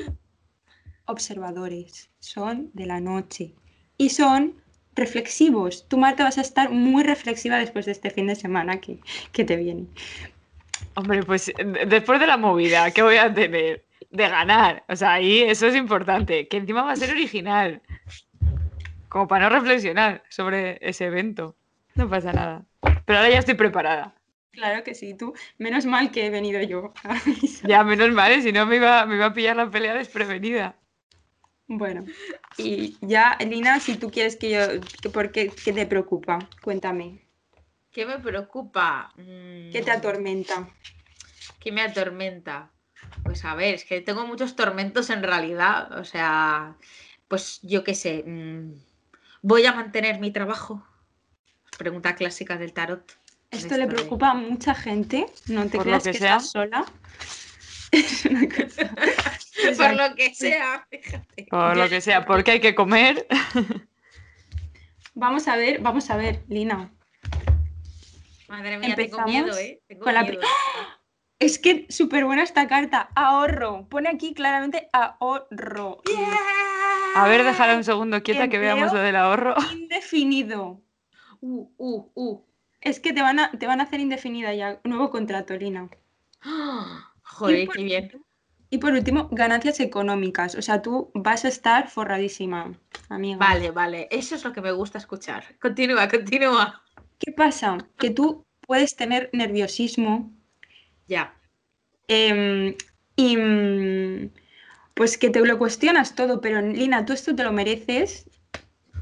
observadores, 1.06 2.10
son 2.20 2.70
de 2.74 2.86
la 2.86 3.00
noche 3.00 3.54
y 3.98 4.10
son 4.10 4.62
reflexivos. 4.96 5.88
Tú, 5.88 5.98
Marta, 5.98 6.24
vas 6.24 6.38
a 6.38 6.42
estar 6.42 6.70
muy 6.70 7.04
reflexiva 7.04 7.58
después 7.58 7.86
de 7.86 7.92
este 7.92 8.10
fin 8.10 8.28
de 8.28 8.36
semana 8.36 8.80
que, 8.80 9.00
que 9.32 9.44
te 9.44 9.56
viene. 9.56 9.86
Hombre, 10.96 11.24
pues 11.24 11.48
de- 11.58 11.86
después 11.86 12.20
de 12.20 12.28
la 12.28 12.38
movida, 12.38 12.92
¿qué 12.92 13.02
voy 13.02 13.18
a 13.18 13.34
tener? 13.34 13.86
De 14.10 14.28
ganar. 14.30 14.84
O 14.88 14.96
sea, 14.96 15.14
ahí 15.14 15.42
eso 15.42 15.68
es 15.68 15.76
importante. 15.76 16.48
Que 16.48 16.58
encima 16.58 16.84
va 16.84 16.92
a 16.94 16.96
ser 16.96 17.12
original. 17.12 17.82
Como 19.10 19.28
para 19.28 19.50
no 19.50 19.56
reflexionar 19.56 20.24
sobre 20.30 20.78
ese 20.82 21.06
evento. 21.06 21.56
No 21.96 22.10
pasa 22.10 22.34
nada. 22.34 22.66
Pero 23.06 23.20
ahora 23.20 23.30
ya 23.30 23.40
estoy 23.40 23.56
preparada. 23.56 24.14
Claro 24.52 24.84
que 24.84 24.96
sí, 24.96 25.14
tú. 25.14 25.34
Menos 25.58 25.86
mal 25.86 26.12
que 26.12 26.26
he 26.26 26.30
venido 26.30 26.62
yo. 26.62 26.94
a 27.04 27.12
avisar. 27.18 27.70
Ya, 27.70 27.84
menos 27.84 28.12
mal, 28.12 28.32
¿eh? 28.32 28.42
si 28.42 28.52
no 28.52 28.66
me 28.66 28.78
iba, 28.78 29.06
me 29.06 29.16
iba 29.16 29.28
a 29.28 29.34
pillar 29.34 29.56
la 29.56 29.70
pelea 29.70 29.94
desprevenida. 29.94 30.76
Bueno, 31.68 32.06
y 32.58 32.96
ya, 33.02 33.38
Lina, 33.46 33.80
si 33.80 33.96
tú 33.96 34.10
quieres 34.10 34.38
que 34.38 34.50
yo, 34.52 34.60
que- 35.02 35.10
¿por 35.10 35.32
qué, 35.32 35.50
qué 35.50 35.74
te 35.74 35.86
preocupa? 35.86 36.50
Cuéntame, 36.62 37.20
¿Qué 37.92 38.06
me 38.06 38.20
preocupa? 38.20 39.12
Mm, 39.18 39.72
¿qué 39.72 39.82
te 39.84 39.92
atormenta? 39.92 40.70
¿Qué 41.60 41.72
me 41.72 41.82
atormenta? 41.82 42.72
Pues 43.24 43.44
a 43.44 43.56
ver, 43.56 43.76
es 43.76 43.86
que 43.86 44.02
tengo 44.02 44.26
muchos 44.26 44.56
tormentos 44.56 45.10
en 45.10 45.24
realidad. 45.24 45.92
O 46.00 46.04
sea, 46.06 46.76
pues 47.28 47.60
yo 47.64 47.84
qué 47.84 47.96
sé. 47.96 48.24
mm, 48.26 48.74
¿Voy 49.42 49.66
a 49.66 49.74
mantener 49.74 50.20
mi 50.20 50.32
trabajo? 50.32 50.86
Pregunta 51.78 52.16
clásica 52.16 52.58
del 52.58 52.74
tarot. 52.74 53.18
Esto 53.52 53.78
le 53.78 53.88
de- 53.88 53.94
preocupa 53.96 54.32
a 54.32 54.34
mucha 54.34 54.74
gente, 54.76 55.26
no 55.48 55.66
te 55.68 55.78
Por 55.78 55.86
creas 55.86 56.04
que 56.04 56.12
que, 56.12 56.18
sea. 56.18 56.38
estás 56.38 56.52
sola. 56.52 56.86
Es 57.92 58.26
una 58.26 58.48
cosa. 58.50 58.92
Por 59.78 59.94
lo 59.96 60.16
que 60.16 60.36
sea, 60.36 60.86
fíjate. 60.90 61.48
Por 61.50 61.78
lo 61.78 61.88
que 61.90 62.02
sea, 62.02 62.26
porque 62.26 62.52
hay 62.52 62.60
que 62.60 62.76
comer. 62.76 63.26
Vamos 65.16 65.48
a 65.48 65.56
ver, 65.56 65.80
vamos 65.82 66.10
a 66.12 66.18
ver, 66.18 66.44
Lina. 66.48 66.92
Madre 68.48 68.78
mía, 68.78 68.96
tengo 68.96 69.18
Empezamos 69.18 69.32
miedo, 69.32 69.58
¿eh? 69.58 69.82
Tengo 69.88 70.04
con 70.04 70.14
la 70.14 70.22
miedo. 70.24 70.42
Es 71.40 71.60
que 71.60 71.86
súper 71.90 72.26
buena 72.26 72.42
esta 72.44 72.68
carta. 72.68 73.10
Ahorro. 73.16 73.88
Pone 73.90 74.10
aquí 74.10 74.34
claramente 74.34 74.90
ahorro. 74.92 76.02
A 77.16 77.28
ver, 77.28 77.44
déjala 77.44 77.76
un 77.76 77.84
segundo 77.84 78.22
quieta 78.24 78.48
que 78.48 78.60
veamos 78.60 78.94
lo 78.94 79.00
del 79.00 79.16
ahorro. 79.16 79.56
Indefinido. 79.74 80.82
Uh, 81.42 81.70
uh, 81.78 82.12
uh. 82.16 82.44
Es 82.82 83.00
que 83.00 83.14
te 83.14 83.22
van 83.22 83.40
a, 83.40 83.52
te 83.52 83.68
van 83.68 83.80
a 83.80 83.84
hacer 83.84 84.00
indefinida 84.00 84.54
ya. 84.54 84.80
Nuevo 84.84 85.10
contrato, 85.10 85.56
Lina. 85.56 85.90
Joder, 87.24 87.68
qué 87.70 87.84
bien. 87.84 88.12
Y 88.70 88.80
por 88.80 88.92
último, 88.92 89.30
ganancias 89.32 89.80
económicas. 89.80 90.56
O 90.56 90.62
sea, 90.62 90.82
tú 90.82 91.10
vas 91.14 91.46
a 91.46 91.48
estar 91.48 91.90
forradísima, 91.90 92.74
amiga. 93.10 93.38
Vale, 93.38 93.72
vale. 93.72 94.08
Eso 94.12 94.36
es 94.36 94.44
lo 94.44 94.52
que 94.52 94.62
me 94.62 94.72
gusta 94.72 94.98
escuchar. 94.98 95.58
Continúa, 95.60 96.08
continúa. 96.10 96.84
¿Qué 97.18 97.32
pasa? 97.32 97.78
Que 97.98 98.10
tú 98.10 98.46
puedes 98.62 98.96
tener 98.96 99.30
nerviosismo 99.34 100.32
Ya. 101.08 101.34
em, 102.10 102.76
y 103.16 103.38
mm, 103.38 104.30
pues 104.98 105.18
que 105.18 105.30
te 105.30 105.40
lo 105.40 105.58
cuestionas 105.58 106.16
todo, 106.16 106.42
pero 106.42 106.62
Lina, 106.62 107.06
tú 107.06 107.14
esto 107.14 107.34
te 107.36 107.44
lo 107.44 107.52
mereces, 107.54 108.30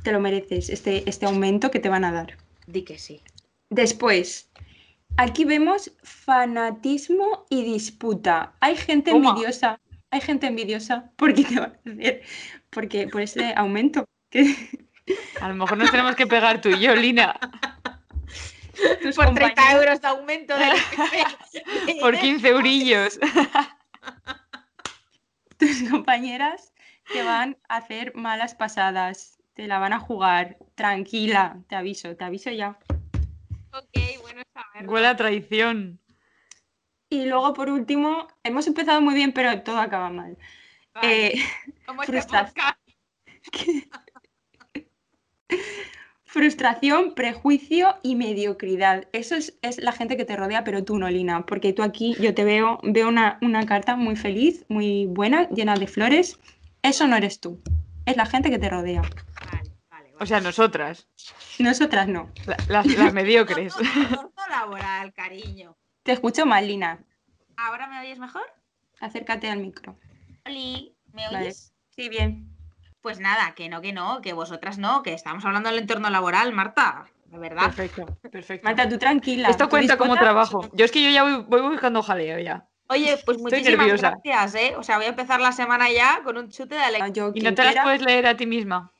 te 0.03 0.11
lo 0.11 0.19
mereces, 0.19 0.69
este, 0.69 1.09
este 1.09 1.25
aumento 1.25 1.71
que 1.71 1.79
te 1.79 1.89
van 1.89 2.03
a 2.05 2.11
dar. 2.11 2.37
Di 2.67 2.83
que 2.83 2.99
sí. 2.99 3.21
Después, 3.69 4.49
aquí 5.17 5.45
vemos 5.45 5.91
fanatismo 6.03 7.45
y 7.49 7.63
disputa. 7.63 8.53
Hay 8.59 8.75
gente 8.75 9.11
Toma. 9.11 9.29
envidiosa, 9.29 9.79
hay 10.11 10.21
gente 10.21 10.47
envidiosa 10.47 11.11
porque 11.15 11.43
te 11.45 11.59
van 11.59 11.77
a 11.85 11.89
hacer, 11.91 12.21
porque 12.69 13.07
por 13.07 13.21
ese 13.21 13.53
aumento 13.55 14.05
que 14.29 14.53
A 15.39 15.47
lo 15.49 15.53
mejor 15.55 15.77
nos 15.77 15.91
tenemos 15.91 16.15
que 16.15 16.25
pegar 16.27 16.61
tú 16.61 16.69
y 16.69 16.79
yo, 16.79 16.95
Lina. 16.95 17.39
tus 19.03 19.15
Por 19.15 19.25
30 19.33 19.39
compañeros- 19.55 19.83
euros 19.83 20.01
de 20.01 20.07
aumento 20.07 20.53
de 20.57 20.65
Por 22.01 22.17
15 22.17 22.47
eurillos. 22.49 23.19
tus 25.59 25.89
compañeras 25.89 26.73
te 27.11 27.23
van 27.23 27.57
a 27.69 27.77
hacer 27.77 28.15
malas 28.15 28.55
pasadas, 28.55 29.39
te 29.53 29.67
la 29.67 29.79
van 29.79 29.93
a 29.93 29.99
jugar. 29.99 30.57
Tranquila, 30.75 31.61
te 31.67 31.75
aviso, 31.75 32.15
te 32.15 32.23
aviso 32.23 32.51
ya. 32.51 32.77
Ok, 33.71 34.21
bueno 34.21 34.41
saberlo. 34.53 34.91
Huele 34.91 35.07
a 35.07 35.15
traición. 35.15 35.99
Y 37.09 37.25
luego, 37.25 37.53
por 37.53 37.69
último, 37.69 38.27
hemos 38.43 38.67
empezado 38.67 38.99
muy 39.01 39.13
bien, 39.13 39.31
pero 39.31 39.61
todo 39.61 39.77
acaba 39.79 40.09
mal. 40.09 40.37
Vale, 40.93 41.27
Eh, 41.27 41.35
como 41.85 42.01
este 42.03 42.13
frustración. 42.13 42.75
frustración, 46.39 47.13
prejuicio 47.15 47.95
y 48.03 48.15
mediocridad. 48.15 49.07
Eso 49.13 49.35
es, 49.35 49.57
es 49.61 49.77
la 49.77 49.93
gente 49.93 50.17
que 50.17 50.25
te 50.25 50.35
rodea, 50.35 50.65
pero 50.65 50.83
tú 50.83 50.99
no, 50.99 51.09
Lina, 51.09 51.45
porque 51.45 51.71
tú 51.71 51.81
aquí 51.81 52.13
yo 52.19 52.33
te 52.35 52.43
veo, 52.43 52.77
veo 52.83 53.07
una, 53.07 53.37
una 53.41 53.65
carta 53.65 53.95
muy 53.95 54.17
feliz, 54.17 54.65
muy 54.67 55.05
buena, 55.05 55.47
llena 55.51 55.75
de 55.75 55.87
flores. 55.87 56.37
Eso 56.83 57.07
no 57.07 57.15
eres 57.15 57.39
tú, 57.39 57.57
es 58.05 58.17
la 58.17 58.25
gente 58.25 58.49
que 58.49 58.59
te 58.59 58.67
rodea. 58.69 59.01
Vale, 59.01 59.71
vale, 59.89 60.11
O 60.19 60.25
sea, 60.25 60.41
nosotras, 60.41 61.07
Nosotras 61.57 62.09
no. 62.09 62.29
la- 62.45 62.57
las, 62.67 62.85
las 62.97 63.13
mediocres. 63.13 63.73
Laboral, 64.49 65.13
cariño. 65.13 65.77
Te 66.03 66.11
escucho 66.11 66.45
mal, 66.45 66.67
Lina. 66.67 66.99
¿Ahora 67.55 67.87
me 67.87 67.97
oyes 68.01 68.19
mejor? 68.19 68.43
Acércate 68.99 69.49
al 69.49 69.59
micro. 69.59 69.95
Oli, 70.45 70.93
¿me 71.13 71.29
oyes? 71.29 71.31
Vale. 71.31 71.53
Sí, 71.95 72.09
bien. 72.09 72.54
Pues 73.05 73.19
nada, 73.19 73.53
que 73.53 73.69
no, 73.69 73.81
que 73.81 73.93
no, 73.93 74.19
que 74.19 74.33
vosotras 74.33 74.79
no, 74.79 75.03
que 75.03 75.13
estamos 75.13 75.45
hablando 75.45 75.69
del 75.69 75.77
entorno 75.77 76.09
laboral, 76.09 76.51
Marta. 76.53 77.05
De 77.25 77.37
verdad. 77.37 77.65
Perfecto, 77.65 78.17
perfecto. 78.31 78.65
Marta, 78.65 78.89
tú 78.89 78.97
tranquila. 78.97 79.49
Esto 79.49 79.65
tú 79.65 79.69
cuenta 79.69 79.95
como 79.95 80.15
trabajo. 80.15 80.67
Yo 80.73 80.85
es 80.85 80.91
que 80.91 81.03
yo 81.03 81.11
ya 81.11 81.21
voy, 81.21 81.45
voy 81.47 81.61
buscando 81.61 82.01
jaleo 82.01 82.39
ya. 82.39 82.65
Oye, 82.87 83.19
pues 83.23 83.37
muchísimas 83.37 84.01
gracias, 84.01 84.55
¿eh? 84.55 84.73
O 84.75 84.81
sea, 84.81 84.97
voy 84.97 85.05
a 85.05 85.09
empezar 85.09 85.39
la 85.39 85.51
semana 85.51 85.91
ya 85.91 86.21
con 86.23 86.35
un 86.35 86.49
chute 86.49 86.73
de 86.73 86.81
alegría. 86.81 87.13
Yo, 87.13 87.31
Y 87.35 87.41
no 87.41 87.53
te 87.53 87.63
las 87.63 87.75
puedes 87.83 88.01
leer 88.01 88.25
a 88.25 88.35
ti 88.35 88.47
misma. 88.47 88.91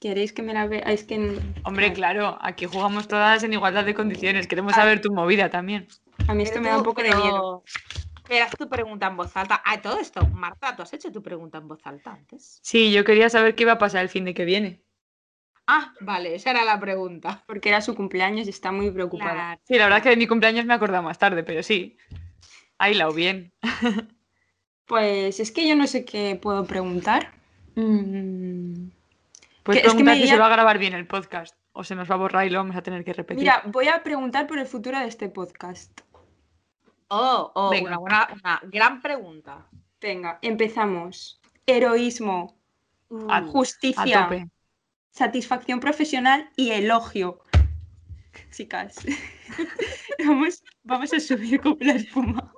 ¿Queréis 0.00 0.32
que 0.32 0.40
me 0.40 0.54
la 0.54 0.66
vea? 0.66 0.80
Es 0.80 1.04
que 1.04 1.38
Hombre, 1.64 1.92
claro, 1.92 2.38
aquí 2.40 2.64
jugamos 2.64 3.08
todas 3.08 3.42
en 3.42 3.52
igualdad 3.52 3.84
de 3.84 3.92
condiciones. 3.92 4.46
Queremos 4.46 4.72
saber 4.72 5.02
tu 5.02 5.12
movida 5.12 5.50
también. 5.50 5.86
a 6.26 6.32
mí 6.32 6.44
esto 6.44 6.62
me 6.62 6.70
da 6.70 6.78
un 6.78 6.82
poco 6.82 7.02
de 7.02 7.14
miedo. 7.14 7.62
Pero 8.28 8.44
haz 8.44 8.50
tu 8.56 8.68
pregunta 8.68 9.06
en 9.06 9.16
voz 9.16 9.36
alta. 9.36 9.62
Ah, 9.64 9.80
todo 9.80 9.98
esto. 9.98 10.26
Marta, 10.28 10.76
¿tú 10.76 10.82
has 10.82 10.92
hecho 10.92 11.10
tu 11.10 11.22
pregunta 11.22 11.58
en 11.58 11.66
voz 11.68 11.80
alta 11.84 12.12
antes? 12.12 12.58
Sí, 12.62 12.92
yo 12.92 13.04
quería 13.04 13.28
saber 13.30 13.54
qué 13.54 13.62
iba 13.64 13.72
a 13.72 13.78
pasar 13.78 14.02
el 14.02 14.08
fin 14.10 14.24
de 14.24 14.34
que 14.34 14.44
viene. 14.44 14.82
Ah, 15.66 15.92
vale, 16.00 16.34
esa 16.34 16.50
era 16.50 16.64
la 16.64 16.78
pregunta. 16.80 17.42
Porque 17.46 17.68
era 17.68 17.80
su 17.80 17.94
cumpleaños 17.94 18.46
y 18.46 18.50
está 18.50 18.72
muy 18.72 18.90
preocupada. 18.90 19.32
Claro. 19.32 19.60
Sí, 19.64 19.74
la 19.76 19.84
verdad 19.84 19.98
es 19.98 20.02
que 20.04 20.10
de 20.10 20.16
mi 20.16 20.26
cumpleaños 20.26 20.64
me 20.66 20.72
he 20.72 20.76
acordado 20.76 21.02
más 21.02 21.18
tarde, 21.18 21.42
pero 21.42 21.62
sí. 21.62 21.96
Ahí 22.78 22.94
la 22.94 23.08
o 23.08 23.12
bien. 23.12 23.52
Pues 24.86 25.40
es 25.40 25.50
que 25.52 25.68
yo 25.68 25.76
no 25.76 25.86
sé 25.86 26.04
qué 26.04 26.38
puedo 26.40 26.64
preguntar. 26.66 27.32
Mm, 27.74 28.88
Pues 29.62 29.80
Que- 29.82 29.86
es 29.86 29.92
que 29.92 29.98
me 30.02 30.04
preguntar 30.12 30.16
si 30.16 30.28
se 30.28 30.38
va 30.38 30.46
a 30.46 30.50
grabar 30.50 30.78
bien 30.78 30.94
el 30.94 31.06
podcast. 31.06 31.54
O 31.72 31.84
se 31.84 31.94
nos 31.94 32.10
va 32.10 32.14
a 32.14 32.18
borrar 32.18 32.46
y 32.46 32.50
lo 32.50 32.58
vamos 32.58 32.74
a 32.74 32.82
tener 32.82 33.04
que 33.04 33.12
repetir. 33.12 33.40
Mira, 33.42 33.62
voy 33.66 33.86
a 33.88 34.02
preguntar 34.02 34.46
por 34.46 34.58
el 34.58 34.66
futuro 34.66 34.98
de 34.98 35.06
este 35.06 35.28
podcast. 35.28 36.00
Oh, 37.08 37.50
oh, 37.54 37.70
Venga. 37.70 37.98
una, 37.98 37.98
buena, 37.98 38.28
una 38.42 38.60
gran 38.64 39.00
pregunta. 39.00 39.66
Venga, 40.00 40.38
empezamos. 40.42 41.40
Heroísmo, 41.66 42.54
A- 42.54 42.58
Uh, 43.10 43.30
a 43.30 43.42
justicia, 43.42 44.28
satisfacción 45.10 45.80
profesional 45.80 46.50
y 46.56 46.70
elogio. 46.72 47.40
Chicas, 48.50 48.96
vamos, 50.26 50.62
vamos 50.82 51.12
a 51.14 51.20
subir 51.20 51.58
como 51.60 51.78
la 51.80 51.92
espuma. 51.94 52.52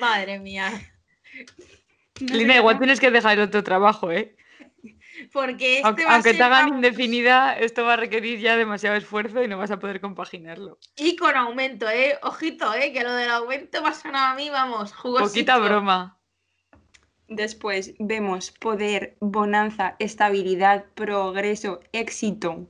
madre 0.00 0.38
mía. 0.40 0.70
No 2.20 2.34
Lina, 2.34 2.56
igual 2.56 2.78
tienes 2.78 2.98
que 2.98 3.10
dejar 3.10 3.38
el 3.38 3.44
otro 3.44 3.62
trabajo, 3.62 4.10
¿eh? 4.10 4.36
Porque 5.32 5.76
este 5.76 5.86
Aunque, 5.86 6.04
va 6.04 6.10
a 6.10 6.14
aunque 6.14 6.30
ser, 6.30 6.38
te 6.38 6.42
hagan 6.42 6.64
vamos, 6.66 6.76
indefinida, 6.76 7.58
esto 7.58 7.84
va 7.84 7.94
a 7.94 7.96
requerir 7.96 8.40
ya 8.40 8.56
demasiado 8.56 8.96
esfuerzo 8.96 9.42
y 9.42 9.48
no 9.48 9.58
vas 9.58 9.70
a 9.70 9.78
poder 9.78 10.00
compaginarlo. 10.00 10.78
Y 10.96 11.16
con 11.16 11.36
aumento, 11.36 11.88
¿eh? 11.88 12.18
Ojito, 12.22 12.72
¿eh? 12.74 12.92
Que 12.92 13.02
lo 13.02 13.12
del 13.14 13.30
aumento 13.30 13.82
me 13.82 13.88
ha 13.88 13.94
sonado 13.94 14.32
a 14.32 14.34
mí, 14.34 14.50
vamos, 14.50 14.92
jugosito. 14.92 15.28
Poquita 15.28 15.58
broma. 15.58 16.18
Después 17.28 17.94
vemos 17.98 18.52
poder, 18.52 19.16
bonanza, 19.20 19.96
estabilidad, 19.98 20.84
progreso, 20.94 21.80
éxito. 21.92 22.66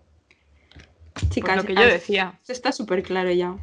Pues 1.13 1.29
Chicas, 1.31 1.57
lo 1.57 1.65
que 1.65 1.75
yo 1.75 1.83
ah, 1.83 1.87
decía. 1.87 2.39
esto 2.41 2.53
está 2.53 2.73
súper 2.73 3.03
claro 3.03 3.31
ya. 3.33 3.57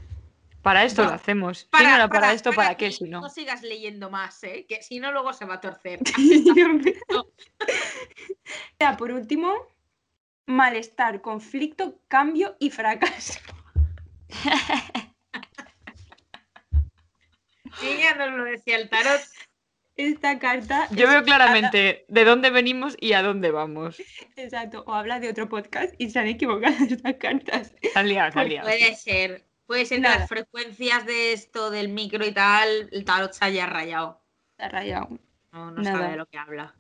Para 0.64 0.86
esto 0.86 1.04
No, 1.04 1.10
lo 1.10 1.16
hacemos. 1.16 1.68
¿Quién 1.72 1.90
no 1.90 1.96
era 1.96 2.08
para, 2.08 2.32
esto? 2.32 2.54
¿Para, 2.54 2.76
qué 2.76 2.90
si 2.92 3.04
no? 3.04 3.20
No 3.20 3.30
sigas 3.30 3.62
leyendo 3.64 4.10
más, 4.10 4.42
¿eh? 4.46 4.66
Que 4.68 4.82
si 4.82 5.00
no, 5.00 5.12
luego 5.12 5.34
se 5.34 5.46
va 5.46 5.56
a 5.56 5.62
torcer. 5.62 6.00
Ya, 8.80 8.98
por 8.98 9.12
último, 9.12 9.54
malestar, 10.46 11.22
conflicto, 11.22 12.00
cambio 12.08 12.56
y 12.60 12.70
fracaso. 12.72 13.40
Ya 17.82 18.16
nos 18.16 18.38
lo 18.38 18.44
decía 18.44 18.78
el 18.78 18.88
tarot. 18.88 19.22
Esta 19.96 20.40
carta. 20.40 20.88
Yo 20.92 21.08
veo 21.08 21.24
claramente 21.24 22.06
de 22.08 22.26
dónde 22.26 22.50
venimos 22.52 22.96
y 23.00 23.14
a 23.14 23.24
dónde 23.24 23.52
vamos. 23.52 24.00
exacto, 24.36 24.84
o 24.86 24.94
habla 24.94 25.20
de 25.20 25.30
otro 25.30 25.50
podcast 25.50 25.94
y 25.98 26.10
se 26.12 26.20
han 26.20 26.28
equivocado 26.28 26.76
estas 26.88 27.16
cartas. 27.16 27.76
Liado, 28.04 28.32
se 28.32 28.40
Pues 28.40 28.62
puede 28.62 28.96
ser. 28.96 29.53
Puede 29.66 29.86
ser 29.86 29.98
que 29.98 30.02
Nada. 30.04 30.20
las 30.20 30.30
frecuencias 30.30 31.06
de 31.06 31.34
esto 31.34 31.70
del 31.72 31.90
micro 31.90 32.26
y 32.26 32.32
tal, 32.34 32.90
el 32.92 33.06
tarot 33.06 33.32
se 33.34 33.46
haya 33.46 33.66
rayado. 33.66 34.22
Se 34.58 34.64
ha 34.64 34.70
rayado. 34.70 35.10
No, 35.52 35.72
no 35.72 35.82
Nada. 35.82 35.98
sabe 36.00 36.12
de 36.12 36.18
lo 36.18 36.26
que 36.26 36.38
habla. 36.38 36.76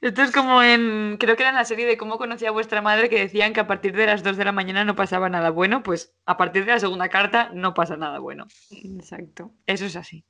Esto 0.00 0.22
es 0.22 0.30
como 0.30 0.62
en, 0.62 1.16
creo 1.18 1.36
que 1.36 1.42
era 1.42 1.50
en 1.50 1.56
la 1.56 1.64
serie 1.64 1.84
de 1.86 1.96
cómo 1.96 2.16
conocía 2.16 2.48
a 2.48 2.52
vuestra 2.52 2.80
madre 2.80 3.08
que 3.08 3.18
decían 3.18 3.52
que 3.52 3.60
a 3.60 3.66
partir 3.66 3.94
de 3.94 4.06
las 4.06 4.22
2 4.22 4.36
de 4.36 4.44
la 4.44 4.52
mañana 4.52 4.84
no 4.84 4.94
pasaba 4.96 5.28
nada 5.28 5.50
bueno, 5.50 5.82
pues 5.82 6.14
a 6.26 6.36
partir 6.36 6.64
de 6.64 6.72
la 6.72 6.78
segunda 6.80 7.08
carta 7.08 7.50
no 7.52 7.74
pasa 7.74 7.96
nada 7.96 8.18
bueno. 8.20 8.46
Exacto. 8.70 9.52
Eso 9.66 9.84
es 9.84 9.96
así. 9.96 10.24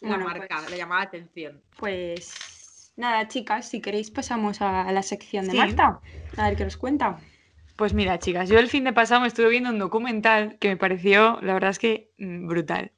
La 0.00 0.10
Bueno, 0.10 0.24
marca, 0.26 0.56
pues- 0.58 0.70
le 0.70 0.76
llamaba 0.78 1.02
la 1.02 1.06
atención. 1.08 1.62
Pues 1.76 2.92
nada, 2.96 3.28
chicas, 3.28 3.68
si 3.68 3.80
queréis 3.82 4.10
pasamos 4.10 4.62
a 4.62 4.90
la 4.92 5.02
sección 5.02 5.44
de 5.46 5.50
Sí. 5.52 5.56
Marta. 5.58 6.00
A 6.36 6.48
ver 6.48 6.56
qué 6.56 6.64
nos 6.64 6.76
cuenta. 6.76 7.18
Pues 7.80 7.94
mira, 7.94 8.18
chicas, 8.18 8.50
yo 8.50 8.58
el 8.58 8.68
fin 8.68 8.84
de 8.84 8.92
pasado 8.92 9.22
me 9.22 9.26
estuve 9.28 9.48
viendo 9.48 9.70
un 9.70 9.78
documental 9.78 10.58
que 10.58 10.68
me 10.68 10.76
pareció, 10.76 11.38
la 11.40 11.54
verdad 11.54 11.70
es 11.70 11.78
que 11.78 12.10
mm, 12.18 12.46
brutal. 12.46 12.92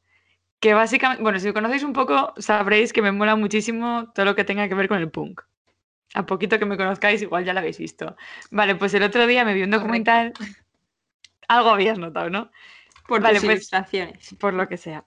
Que 0.59 0.75
básicamente, 0.75 1.23
bueno, 1.23 1.39
si 1.39 1.47
me 1.47 1.53
conocéis 1.53 1.85
un 1.85 1.93
poco, 1.93 2.35
sabréis 2.39 2.93
que 2.93 3.01
me 3.01 3.13
mola 3.13 3.37
muchísimo 3.37 4.11
todo 4.13 4.25
lo 4.27 4.35
que 4.35 4.43
tenga 4.43 4.67
que 4.69 4.75
ver 4.75 4.89
con 4.89 4.99
el 4.99 5.09
punk. 5.09 5.41
A 6.15 6.27
poquito 6.27 6.59
que 6.59 6.65
me 6.67 6.77
conozcáis, 6.77 7.23
igual 7.23 7.45
ya 7.45 7.53
lo 7.53 7.61
habéis 7.61 7.79
visto. 7.79 8.17
Vale, 8.51 8.75
pues 8.75 8.93
el 8.95 9.05
otro 9.05 9.25
día 9.29 9.45
me 9.45 9.55
vi 9.55 9.63
un 9.63 9.71
Correcto. 9.71 9.85
documental. 9.85 10.33
Algo 11.47 11.69
habías 11.71 11.99
notado, 11.99 12.29
¿no? 12.29 12.51
Por 13.07 13.21
Vale, 13.23 13.37
tus 13.37 13.45
pues- 13.45 13.59
ilustraciones. 13.59 14.35
por 14.41 14.53
lo 14.53 14.67
que 14.67 14.79
sea. 14.79 15.05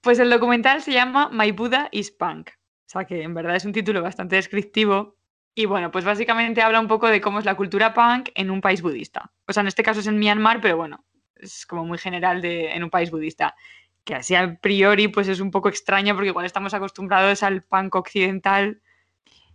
Pues 0.00 0.20
el 0.20 0.30
documental 0.30 0.80
se 0.80 0.92
llama 0.92 1.28
My 1.32 1.50
Buddha 1.50 1.88
is 1.90 2.12
Punk. 2.12 2.50
O 2.50 2.90
sea 2.90 3.04
que 3.04 3.20
en 3.24 3.34
verdad 3.34 3.56
es 3.56 3.64
un 3.64 3.72
título 3.72 4.00
bastante 4.00 4.36
descriptivo. 4.36 5.16
Y 5.58 5.66
bueno, 5.66 5.90
pues 5.90 6.04
básicamente 6.04 6.62
habla 6.62 6.78
un 6.78 6.86
poco 6.86 7.08
de 7.08 7.20
cómo 7.20 7.40
es 7.40 7.44
la 7.44 7.56
cultura 7.56 7.92
punk 7.92 8.28
en 8.36 8.48
un 8.48 8.60
país 8.60 8.80
budista. 8.80 9.32
O 9.48 9.52
sea, 9.52 9.62
en 9.62 9.66
este 9.66 9.82
caso 9.82 9.98
es 9.98 10.06
en 10.06 10.16
Myanmar, 10.16 10.60
pero 10.60 10.76
bueno, 10.76 11.04
es 11.34 11.66
como 11.66 11.84
muy 11.84 11.98
general 11.98 12.40
de, 12.40 12.70
en 12.70 12.84
un 12.84 12.90
país 12.90 13.10
budista. 13.10 13.56
Que 14.04 14.14
así 14.14 14.36
a 14.36 14.54
priori 14.54 15.08
pues 15.08 15.26
es 15.26 15.40
un 15.40 15.50
poco 15.50 15.68
extraño 15.68 16.14
porque 16.14 16.28
igual 16.28 16.46
estamos 16.46 16.74
acostumbrados 16.74 17.42
al 17.42 17.62
punk 17.62 17.96
occidental. 17.96 18.80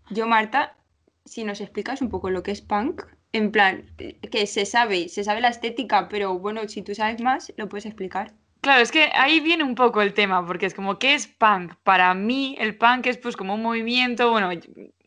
Yo, 0.10 0.28
Marta, 0.28 0.76
si 1.24 1.46
nos 1.46 1.62
explicas 1.62 2.02
un 2.02 2.10
poco 2.10 2.30
lo 2.30 2.44
que 2.44 2.52
es 2.52 2.60
punk, 2.60 3.04
en 3.32 3.54
plan, 3.54 3.86
que 3.98 4.46
se 4.46 4.66
sabe, 4.66 5.08
se 5.08 5.24
sabe 5.24 5.40
la 5.40 5.48
estética, 5.48 6.10
pero 6.10 6.38
bueno, 6.38 6.68
si 6.68 6.82
tú 6.82 6.94
sabes 6.96 7.22
más, 7.22 7.54
lo 7.56 7.70
puedes 7.70 7.86
explicar. 7.86 8.34
Claro, 8.60 8.82
es 8.82 8.92
que 8.92 9.10
ahí 9.14 9.40
viene 9.40 9.64
un 9.64 9.76
poco 9.76 10.02
el 10.02 10.14
tema, 10.14 10.46
porque 10.46 10.66
es 10.66 10.74
como, 10.74 11.00
¿qué 11.00 11.16
es 11.16 11.28
punk? 11.28 11.76
Para 11.84 12.14
mí, 12.14 12.58
el 12.60 12.78
punk 12.78 13.08
es 13.08 13.18
pues 13.18 13.38
como 13.38 13.56
un 13.56 13.62
movimiento, 13.62 14.32
bueno, 14.32 14.50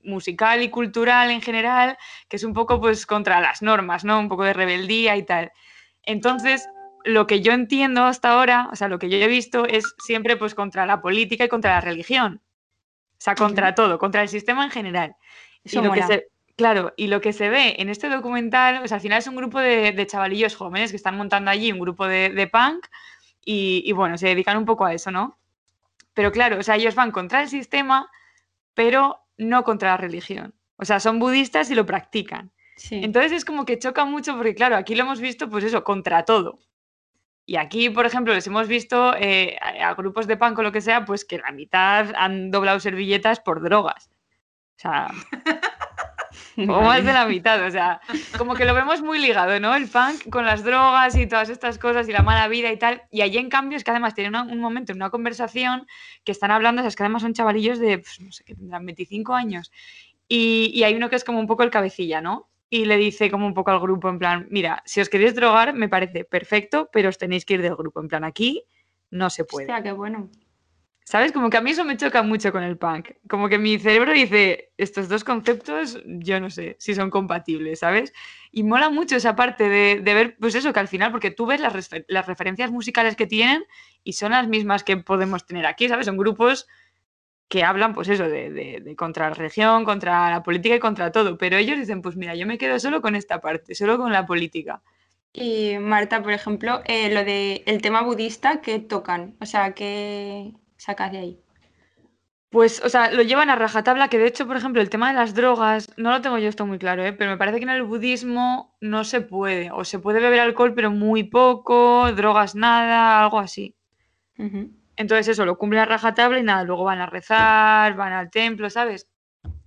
musical 0.07 0.63
y 0.63 0.71
cultural 0.71 1.31
en 1.31 1.43
general, 1.43 1.99
que 2.29 2.37
es 2.37 2.45
un 2.45 2.55
poco 2.55 2.81
pues 2.81 3.07
contra 3.07 3.41
las 3.41 3.63
normas, 3.63 4.05
¿no? 4.05 4.19
Un 4.19 4.29
poco 4.29 4.45
de 4.45 4.53
rebeldía 4.53 5.17
y 5.17 5.25
tal. 5.25 5.53
Entonces, 6.03 6.69
lo 7.05 7.27
que 7.27 7.41
yo 7.41 7.53
entiendo 7.53 8.05
hasta 8.05 8.31
ahora, 8.31 8.69
o 8.73 8.77
sea, 8.77 8.89
lo 8.89 8.99
que 8.99 9.09
yo 9.09 9.19
he 9.19 9.29
visto 9.29 9.67
es 9.67 9.95
siempre 9.99 10.37
pues 10.37 10.55
contra 10.55 10.87
la 10.87 11.01
política 11.01 11.45
y 11.45 11.49
contra 11.49 11.73
la 11.73 11.81
religión. 11.81 12.41
O 13.13 13.21
sea, 13.21 13.35
contra 13.35 13.75
todo, 13.75 13.99
contra 13.99 14.23
el 14.23 14.29
sistema 14.29 14.65
en 14.65 14.71
general. 14.71 15.17
y 15.65 15.81
lo 15.81 15.93
que 15.93 16.03
se, 16.03 16.29
claro, 16.57 16.93
y 16.97 17.07
lo 17.07 17.21
que 17.21 17.33
se 17.33 17.49
ve 17.49 17.77
en 17.79 17.89
este 17.89 18.09
documental, 18.09 18.83
o 18.85 18.89
sea, 18.89 18.97
al 18.97 19.01
final 19.01 19.19
es 19.19 19.27
un 19.27 19.37
grupo 19.37 19.59
de, 19.61 20.07
chavalillos 20.07 20.55
jóvenes 20.55 20.91
que 20.91 20.97
están 20.97 21.17
montando 21.17 21.51
allí 21.51 21.73
un 21.73 21.81
grupo 21.81 22.07
de 22.07 22.49
punk 22.53 22.87
y, 23.49 23.93
bueno, 23.93 24.19
se 24.19 24.27
dedican 24.27 24.59
un 24.59 24.65
poco 24.65 24.85
a 24.85 24.93
eso, 24.93 25.13
¿no? 25.13 25.39
Pero 26.15 26.33
claro, 26.33 26.59
o 26.59 26.63
sea, 26.65 26.75
ellos 26.75 26.97
van 26.97 27.13
contra 27.13 27.43
el 27.43 27.49
sistema, 27.49 28.11
pero 28.75 29.21
no 29.39 29.65
contra 29.65 29.91
la 29.91 29.97
religión. 29.97 30.55
O 30.77 30.85
sea, 30.85 31.01
son 31.01 31.19
budistas 31.19 31.71
y 31.71 31.75
lo 31.75 31.87
practican. 31.87 32.53
Entonces 32.91 33.33
es 33.33 33.45
como 33.45 33.65
que 33.65 33.79
choca 33.79 34.05
mucho 34.05 34.37
porque, 34.37 34.55
claro, 34.55 34.77
aquí 34.77 34.95
lo 34.95 35.05
hemos 35.05 35.21
visto, 35.21 35.49
pues 35.49 35.65
eso, 35.65 35.83
contra 35.83 36.25
todo. 36.25 36.59
Y 37.47 37.57
aquí, 37.57 37.91
por 37.91 38.07
ejemplo, 38.07 38.35
les 38.35 38.47
hemos 38.49 38.69
visto 38.69 39.15
eh, 39.17 39.57
a, 39.61 39.95
grupos 39.95 40.27
de 40.27 40.37
pan 40.37 40.55
o 40.59 40.63
lo 40.63 40.73
que 40.73 40.81
sea, 40.81 41.05
pues 41.05 41.25
que 41.25 41.39
la 41.39 41.53
mitad 41.53 42.13
han 42.17 42.51
doblado 42.51 42.81
servilletas 42.81 43.41
por 43.41 43.63
drogas. 43.63 44.11
O 44.77 44.81
sea, 44.81 45.09
o 46.57 46.83
más 46.83 47.05
de 47.05 47.13
la 47.13 47.27
mitad, 47.27 47.65
o 47.65 47.71
sea, 47.71 48.01
como 48.39 48.55
que 48.55 48.65
lo 48.65 48.75
vemos 48.75 49.03
muy 49.03 49.19
ligado, 49.19 49.59
¿no? 49.61 49.75
El 49.75 49.89
punk 49.89 50.29
con 50.31 50.45
las 50.45 50.65
drogas 50.65 51.17
y 51.17 51.27
todas 51.27 51.49
estas 51.49 51.79
cosas 51.79 52.09
y 52.09 52.13
la 52.13 52.23
mala 52.23 52.49
vida 52.49 52.73
y 52.73 52.79
tal. 52.79 53.03
Y 53.11 53.23
allí, 53.23 53.39
en 53.39 53.49
cambio, 53.49 53.77
es 53.77 53.85
que 53.85 53.91
además 53.91 54.15
tienen 54.15 54.35
un 54.35 54.61
momento, 54.61 54.93
en 54.93 54.99
una 54.99 55.11
conversación, 55.11 55.87
que 56.25 56.33
están 56.33 56.51
hablando, 56.51 56.81
o 56.81 56.83
sea, 56.83 56.89
es 56.89 56.97
que 56.97 57.03
además 57.03 57.23
son 57.23 57.35
chavalillos 57.35 57.79
de, 57.79 57.99
pues, 57.99 58.21
no 58.21 58.33
sé, 58.33 58.45
que 58.45 58.55
tendrán 58.55 58.85
25 58.87 59.35
años. 59.35 59.73
Y, 60.29 60.71
y 60.75 60.85
hay 60.85 60.95
uno 60.95 61.09
que 61.09 61.17
es 61.17 61.25
como 61.25 61.39
un 61.39 61.47
poco 61.47 61.63
el 61.63 61.71
cabecilla, 61.71 62.21
¿no? 62.21 62.49
y 62.69 62.85
le 62.85 62.97
dice 62.97 63.31
como 63.31 63.47
un 63.47 63.55
poco 63.55 63.71
al 63.71 63.81
grupo 63.81 64.09
en 64.09 64.19
plan, 64.19 64.49
mira, 64.51 64.83
si 64.85 65.01
os 65.01 65.09
queréis 65.09 65.35
drogar 65.35 65.73
me 65.73 65.89
parece 65.89 66.25
perfecto, 66.25 66.89
pero 66.93 67.09
os 67.09 67.17
tenéis 67.19 67.45
que 67.45 67.55
ir 67.55 67.63
del 67.63 67.77
grupo, 67.77 68.01
en 68.01 68.09
plan, 68.09 68.25
aquí 68.25 68.65
no 69.11 69.31
se 69.31 69.45
puede. 69.45 69.67
Hostia, 69.67 69.83
qué 69.83 69.93
bueno. 69.93 70.29
¿Sabes? 71.09 71.31
Como 71.31 71.51
que 71.51 71.57
a 71.57 71.61
mí 71.61 71.71
eso 71.71 71.85
me 71.85 71.97
choca 71.97 72.25
mucho 72.25 72.51
con 72.51 72.65
el 72.65 72.77
punk. 72.79 73.11
Como 73.29 73.49
que 73.49 73.59
mi 73.59 73.79
cerebro 73.79 74.13
dice, 74.13 74.73
estos 74.77 75.09
dos 75.09 75.23
conceptos, 75.23 76.03
yo 76.05 76.41
no 76.41 76.51
sé 76.51 76.75
si 76.81 76.97
son 76.97 77.11
compatibles, 77.11 77.79
¿sabes? 77.79 78.13
Y 78.51 78.65
mola 78.65 78.91
mucho 78.91 79.15
esa 79.15 79.37
parte 79.37 79.69
de, 79.69 80.01
ver, 80.03 80.37
pues 80.41 80.57
eso, 80.57 80.73
que 80.73 80.81
al 80.81 80.89
final, 80.89 81.13
porque 81.13 81.31
tú 81.31 81.47
ves 81.47 81.61
las, 81.61 82.27
referencias 82.27 82.73
musicales 82.73 83.15
que 83.15 83.29
tienen 83.29 83.65
y 84.03 84.15
son 84.15 84.33
las 84.33 84.49
mismas 84.49 84.83
que 84.83 84.97
podemos 84.97 85.47
tener 85.47 85.65
aquí, 85.67 85.89
¿sabes? 85.89 86.07
Son 86.07 86.17
grupos 86.17 86.67
que 87.47 87.63
hablan, 87.63 87.95
pues 87.95 88.09
eso, 88.09 88.25
de, 88.29 88.51
de, 88.51 88.97
contra 88.97 89.29
la 89.29 89.35
religión, 89.37 89.85
contra 89.85 90.29
la 90.29 90.43
política 90.43 90.75
y 90.75 90.81
contra 90.81 91.13
todo. 91.13 91.39
Pero 91.39 91.57
ellos 91.57 91.79
dicen, 91.79 92.03
pues 92.03 92.17
mira, 92.17 92.35
yo 92.35 92.49
me 92.49 92.59
quedo 92.59 92.81
solo 92.81 93.01
con 93.01 93.15
esta 93.15 93.41
parte, 93.41 93.77
solo 93.77 93.97
con 93.97 94.13
la 94.13 94.27
política. 94.27 94.83
Y 95.33 95.79
Marta, 95.79 96.21
por 96.21 96.33
ejemplo, 96.33 96.83
eh, 96.85 97.15
lo 97.15 97.23
del 97.23 97.63
el 97.67 97.81
tema 97.81 98.03
budista 98.03 98.61
que 98.61 98.81
tocan, 98.81 99.37
o 99.41 99.47
sea, 99.47 99.73
que 99.73 100.53
sacas 100.77 101.13
de 101.13 101.19
ahí? 101.19 101.41
Pues, 102.51 102.81
o 102.85 102.89
sea, 102.89 103.11
lo 103.11 103.23
llevan 103.23 103.51
a 103.51 103.57
rajatabla, 103.57 104.09
que 104.09 104.19
de 104.19 104.27
hecho, 104.27 104.47
por 104.47 104.57
ejemplo, 104.57 104.81
el 104.81 104.89
tema 104.89 105.09
de 105.09 105.15
las 105.15 105.35
drogas, 105.35 105.93
no 105.97 106.11
lo 106.11 106.21
tengo 106.23 106.39
yo 106.39 106.49
esto 106.49 106.65
muy 106.65 106.79
claro, 106.79 107.05
¿eh? 107.05 107.13
pero 107.13 107.31
me 107.31 107.37
parece 107.37 107.59
que 107.59 107.65
en 107.65 107.71
el 107.71 107.83
budismo 107.83 108.77
no 108.81 109.05
se 109.05 109.21
puede, 109.21 109.71
o 109.73 109.85
se 109.85 109.99
puede 109.99 110.21
beber 110.21 110.41
alcohol, 110.41 110.73
pero 110.73 110.91
muy 110.91 111.25
poco, 111.25 112.11
drogas 112.13 112.55
nada, 112.55 113.23
algo 113.23 113.41
así. 113.41 113.75
Entonces 114.97 115.29
eso, 115.29 115.45
lo 115.45 115.59
cumplen 115.59 115.83
a 115.83 115.87
rajatabla 115.87 116.39
y 116.39 116.43
nada, 116.43 116.63
luego 116.65 116.85
van 116.85 117.01
a 117.01 117.07
rezar, 117.07 117.95
van 117.95 118.13
al 118.13 118.31
templo, 118.31 118.71
¿sabes? 118.71 119.09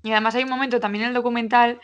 Y 0.04 0.12
además 0.12 0.36
hay 0.36 0.44
un 0.44 0.50
momento 0.50 0.80
también 0.80 1.04
en 1.04 1.10
el 1.10 1.14
documental 1.14 1.80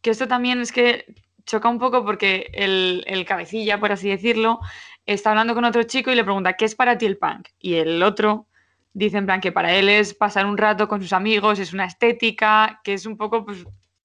que 0.00 0.10
esto 0.10 0.28
también 0.28 0.60
es 0.60 0.72
que 0.72 1.06
choca 1.46 1.68
un 1.68 1.78
poco 1.78 2.04
porque 2.04 2.50
el, 2.52 3.04
el 3.06 3.24
cabecilla, 3.24 3.78
por 3.78 3.92
así 3.92 4.08
decirlo, 4.08 4.60
está 5.06 5.30
hablando 5.30 5.54
con 5.54 5.64
otro 5.64 5.82
chico 5.84 6.10
y 6.10 6.14
le 6.14 6.24
pregunta, 6.24 6.54
¿qué 6.54 6.64
es 6.64 6.74
para 6.74 6.98
ti 6.98 7.06
el 7.06 7.18
punk? 7.18 7.48
Y 7.58 7.76
el 7.76 8.02
otro 8.02 8.48
dice 8.94 9.18
en 9.18 9.26
plan 9.26 9.40
que 9.40 9.52
para 9.52 9.74
él 9.74 9.88
es 9.88 10.14
pasar 10.14 10.46
un 10.46 10.58
rato 10.58 10.88
con 10.88 11.00
sus 11.00 11.12
amigos, 11.12 11.58
es 11.58 11.72
una 11.72 11.86
estética, 11.86 12.80
que 12.84 12.94
es 12.94 13.06
un 13.06 13.16
poco 13.16 13.44
pues, 13.44 13.64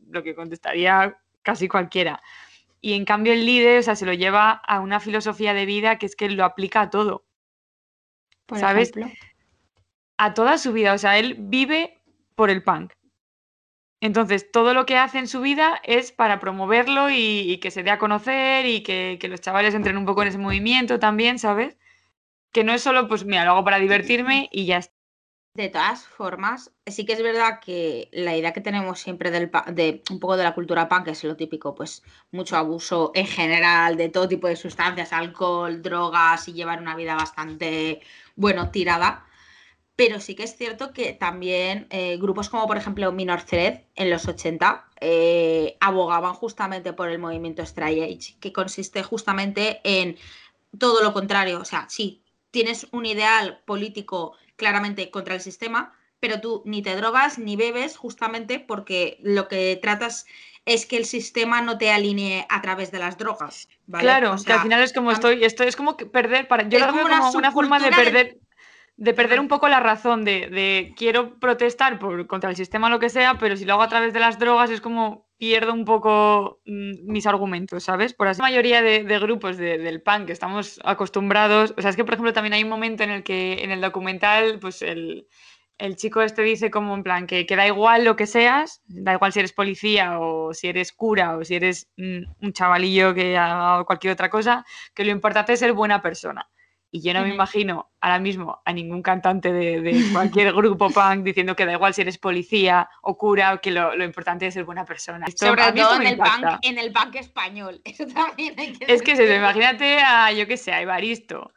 lo 0.09 0.23
que 0.23 0.35
contestaría 0.35 1.17
casi 1.41 1.67
cualquiera. 1.67 2.21
Y 2.79 2.93
en 2.93 3.05
cambio 3.05 3.33
el 3.33 3.45
líder, 3.45 3.79
o 3.79 3.83
sea, 3.83 3.95
se 3.95 4.05
lo 4.05 4.13
lleva 4.13 4.51
a 4.51 4.79
una 4.79 4.99
filosofía 4.99 5.53
de 5.53 5.65
vida 5.65 5.97
que 5.97 6.05
es 6.05 6.15
que 6.15 6.29
lo 6.29 6.45
aplica 6.45 6.81
a 6.81 6.89
todo. 6.89 7.25
¿Sabes? 8.55 8.91
A 10.17 10.33
toda 10.33 10.57
su 10.57 10.71
vida, 10.71 10.93
o 10.93 10.97
sea, 10.97 11.17
él 11.17 11.35
vive 11.37 12.01
por 12.35 12.49
el 12.49 12.63
punk. 12.63 12.93
Entonces, 13.99 14.51
todo 14.51 14.73
lo 14.73 14.85
que 14.85 14.95
hace 14.95 15.17
en 15.17 15.27
su 15.27 15.41
vida 15.41 15.81
es 15.83 16.11
para 16.11 16.39
promoverlo 16.39 17.09
y, 17.09 17.57
que 17.61 17.71
se 17.71 17.83
dé 17.83 17.89
a 17.89 17.97
conocer 17.97 18.65
y 18.65 18.83
que, 18.83 19.17
que, 19.19 19.27
los 19.27 19.41
chavales 19.41 19.73
entren 19.73 19.97
un 19.97 20.05
poco 20.05 20.21
en 20.21 20.27
ese 20.29 20.37
movimiento 20.37 20.99
también, 20.99 21.39
¿sabes? 21.39 21.77
Que 22.51 22.63
no 22.63 22.73
es 22.73 22.81
solo, 22.81 23.07
pues 23.07 23.25
mira, 23.25 23.45
lo 23.45 23.51
hago 23.51 23.63
para 23.63 23.79
divertirme 23.79 24.49
y 24.51 24.65
ya 24.65 24.77
está. 24.77 24.97
De 25.57 25.69
todas 25.69 26.05
formas, 26.05 26.71
sí 26.85 27.03
que 27.03 27.13
es 27.13 27.23
verdad 27.23 27.59
que 27.59 28.09
la 28.11 28.37
idea 28.37 28.53
que 28.53 28.61
tenemos 28.61 28.99
siempre 28.99 29.31
del, 29.31 29.49
de 29.73 30.03
un 30.11 30.19
poco 30.19 30.37
de 30.37 30.43
la 30.43 30.53
cultura 30.53 30.87
punk 30.87 31.07
es 31.07 31.23
lo 31.23 31.35
típico, 31.35 31.73
pues 31.73 32.03
mucho 32.29 32.57
abuso 32.57 33.11
en 33.15 33.25
general 33.25 33.97
de 33.97 34.09
todo 34.09 34.27
tipo 34.27 34.47
de 34.47 34.55
sustancias, 34.55 35.13
alcohol, 35.13 35.81
drogas 35.81 36.47
y 36.47 36.53
llevar 36.53 36.79
una 36.79 36.95
vida 36.95 37.15
bastante, 37.15 38.01
bueno, 38.35 38.69
tirada. 38.69 39.25
Pero 39.95 40.19
sí 40.19 40.35
que 40.35 40.43
es 40.43 40.55
cierto 40.55 40.93
que 40.93 41.13
también 41.13 41.87
eh, 41.89 42.17
grupos 42.17 42.49
como 42.49 42.67
por 42.67 42.77
ejemplo 42.77 43.11
Minor 43.11 43.41
Threat 43.41 43.85
en 43.95 44.11
los 44.11 44.27
80 44.27 44.85
eh, 45.01 45.75
abogaban 45.79 46.35
justamente 46.35 46.93
por 46.93 47.09
el 47.09 47.17
movimiento 47.17 47.63
Straight 47.63 48.03
Age, 48.03 48.37
que 48.39 48.53
consiste 48.53 49.01
justamente 49.01 49.81
en 49.83 50.17
todo 50.77 51.01
lo 51.03 51.13
contrario. 51.13 51.59
O 51.59 51.65
sea, 51.65 51.87
sí, 51.89 52.23
tienes 52.57 52.87
un 52.91 53.05
ideal 53.05 53.61
político 53.65 54.33
claramente 54.55 55.11
contra 55.11 55.35
el 55.35 55.41
sistema, 55.41 55.93
pero 56.19 56.41
tú 56.41 56.63
ni 56.65 56.81
te 56.81 56.95
drogas 56.95 57.37
ni 57.37 57.55
bebes 57.55 57.97
justamente 57.97 58.59
porque 58.59 59.19
lo 59.21 59.47
que 59.47 59.77
tratas 59.79 60.25
es 60.65 60.87
que 60.87 60.97
el 60.97 61.05
sistema 61.05 61.61
no 61.61 61.77
te 61.77 61.91
alinee 61.91 62.47
a 62.49 62.59
través 62.63 62.91
de 62.91 62.97
las 62.97 63.19
drogas. 63.19 63.69
Claro, 63.91 64.35
que 64.43 64.53
al 64.53 64.61
final 64.61 64.81
es 64.81 64.91
como 64.91 65.11
estoy, 65.11 65.43
esto 65.43 65.63
es 65.65 65.75
como 65.75 65.97
perder 65.97 66.47
para. 66.47 66.67
Yo 66.67 66.79
lo 66.79 66.91
veo 66.91 67.07
como 67.07 67.29
una, 67.29 67.51
forma 67.51 67.79
de 67.79 67.91
perder 67.91 68.37
de 68.97 69.13
perder 69.13 69.39
un 69.39 69.47
poco 69.47 69.69
la 69.69 69.79
razón 69.79 70.25
de, 70.25 70.93
quiero 70.97 71.39
protestar 71.39 71.99
por, 71.99 72.25
contra 72.25 72.49
el 72.49 72.55
sistema 72.55 72.89
lo 72.89 72.99
que 72.99 73.09
sea, 73.09 73.35
pero 73.35 73.55
si 73.55 73.63
lo 73.63 73.73
hago 73.73 73.83
a 73.83 73.89
través 73.89 74.11
de 74.11 74.19
las 74.19 74.39
drogas 74.39 74.71
es 74.71 74.81
como 74.81 75.27
pierdo 75.37 75.71
un 75.71 75.85
poco 75.85 76.61
mm, 76.65 77.11
mis 77.11 77.27
argumentos, 77.27 77.83
¿sabes? 77.83 78.13
Por 78.15 78.27
así 78.27 78.41
la 78.41 78.47
mayoría 78.47 78.81
de, 78.81 79.03
grupos 79.19 79.57
del 79.57 80.01
PAN 80.01 80.25
que 80.25 80.33
estamos 80.33 80.79
acostumbrados, 80.83 81.75
o 81.77 81.81
sea, 81.81 81.91
es 81.91 81.95
que 81.95 82.03
por 82.03 82.15
ejemplo 82.15 82.33
también 82.33 82.53
hay 82.53 82.63
un 82.63 82.69
momento 82.69 83.03
en 83.03 83.11
el 83.11 83.23
que 83.23 83.63
en 83.63 83.69
el 83.69 83.81
documental, 83.81 84.57
pues 84.59 84.81
el, 84.81 85.27
chico 85.95 86.21
este 86.23 86.41
dice 86.41 86.71
como 86.71 86.95
en 86.95 87.03
plan 87.03 87.27
que, 87.27 87.45
que, 87.45 87.55
da 87.55 87.67
igual 87.67 88.03
lo 88.03 88.15
que 88.15 88.25
seas, 88.25 88.81
da 88.87 89.13
igual 89.13 89.31
si 89.31 89.39
eres 89.39 89.53
policía 89.53 90.19
o 90.19 90.55
si 90.55 90.69
eres 90.69 90.91
cura 90.91 91.37
o 91.37 91.45
si 91.45 91.53
eres 91.53 91.87
mm, 91.97 92.23
un 92.41 92.53
chavalillo 92.53 93.13
que 93.13 93.37
ha 93.37 93.83
cualquier 93.85 94.13
otra 94.13 94.31
cosa, 94.31 94.65
que 94.95 95.05
lo 95.05 95.11
importante 95.11 95.53
es 95.53 95.59
ser 95.59 95.73
buena 95.73 96.01
persona. 96.01 96.49
Y 96.89 97.01
yo 97.01 97.13
no 97.13 97.21
me 97.21 97.33
imagino 97.33 97.91
ahora 97.99 98.19
mismo 98.19 98.61
a 98.63 98.71
ningún 98.71 99.01
cantante 99.01 99.51
de, 99.51 100.09
cualquier 100.13 100.53
grupo 100.53 100.89
punk 100.89 101.23
diciendo 101.23 101.55
que 101.55 101.65
da 101.65 101.73
igual 101.73 101.93
si 101.93 102.01
eres 102.01 102.17
policía 102.17 102.89
o 103.01 103.17
cura 103.17 103.53
o 103.53 103.61
que 103.61 103.71
lo, 103.71 104.03
importante 104.03 104.47
es 104.47 104.53
ser 104.53 104.63
buena 104.63 104.85
persona. 104.85 105.25
Sobre 105.35 105.73
todo 105.73 105.95
en 105.95 106.07
el, 106.07 106.17
punk, 106.17 106.45
en 106.61 106.77
el 106.77 106.93
punk 106.93 107.15
español. 107.15 107.81
Eso 107.85 108.05
también 108.07 108.57
hay 108.57 108.73
que 108.73 108.91
Es 108.91 109.01
que 109.01 109.17
se, 109.17 109.35
imagínate 109.35 109.99
a, 109.99 110.31
yo 110.31 110.47
qué 110.47 110.55
sé, 110.55 110.71
a 110.71 110.81
Evaristo 110.81 111.51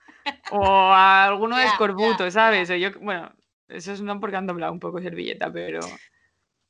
o 0.51 0.65
a 0.93 1.27
alguno 1.27 1.57
de 1.57 1.67
Escorbuto, 1.67 2.29
¿sabes? 2.31 2.69
O 2.71 2.75
yo, 2.75 2.91
bueno, 3.01 3.33
eso 3.69 3.93
es 3.93 4.03
no 4.03 4.19
porque 4.19 4.37
han 4.37 4.47
doblado 4.47 4.73
un 4.73 4.81
poco 4.81 5.01
servilleta, 5.01 5.53
pero... 5.53 5.81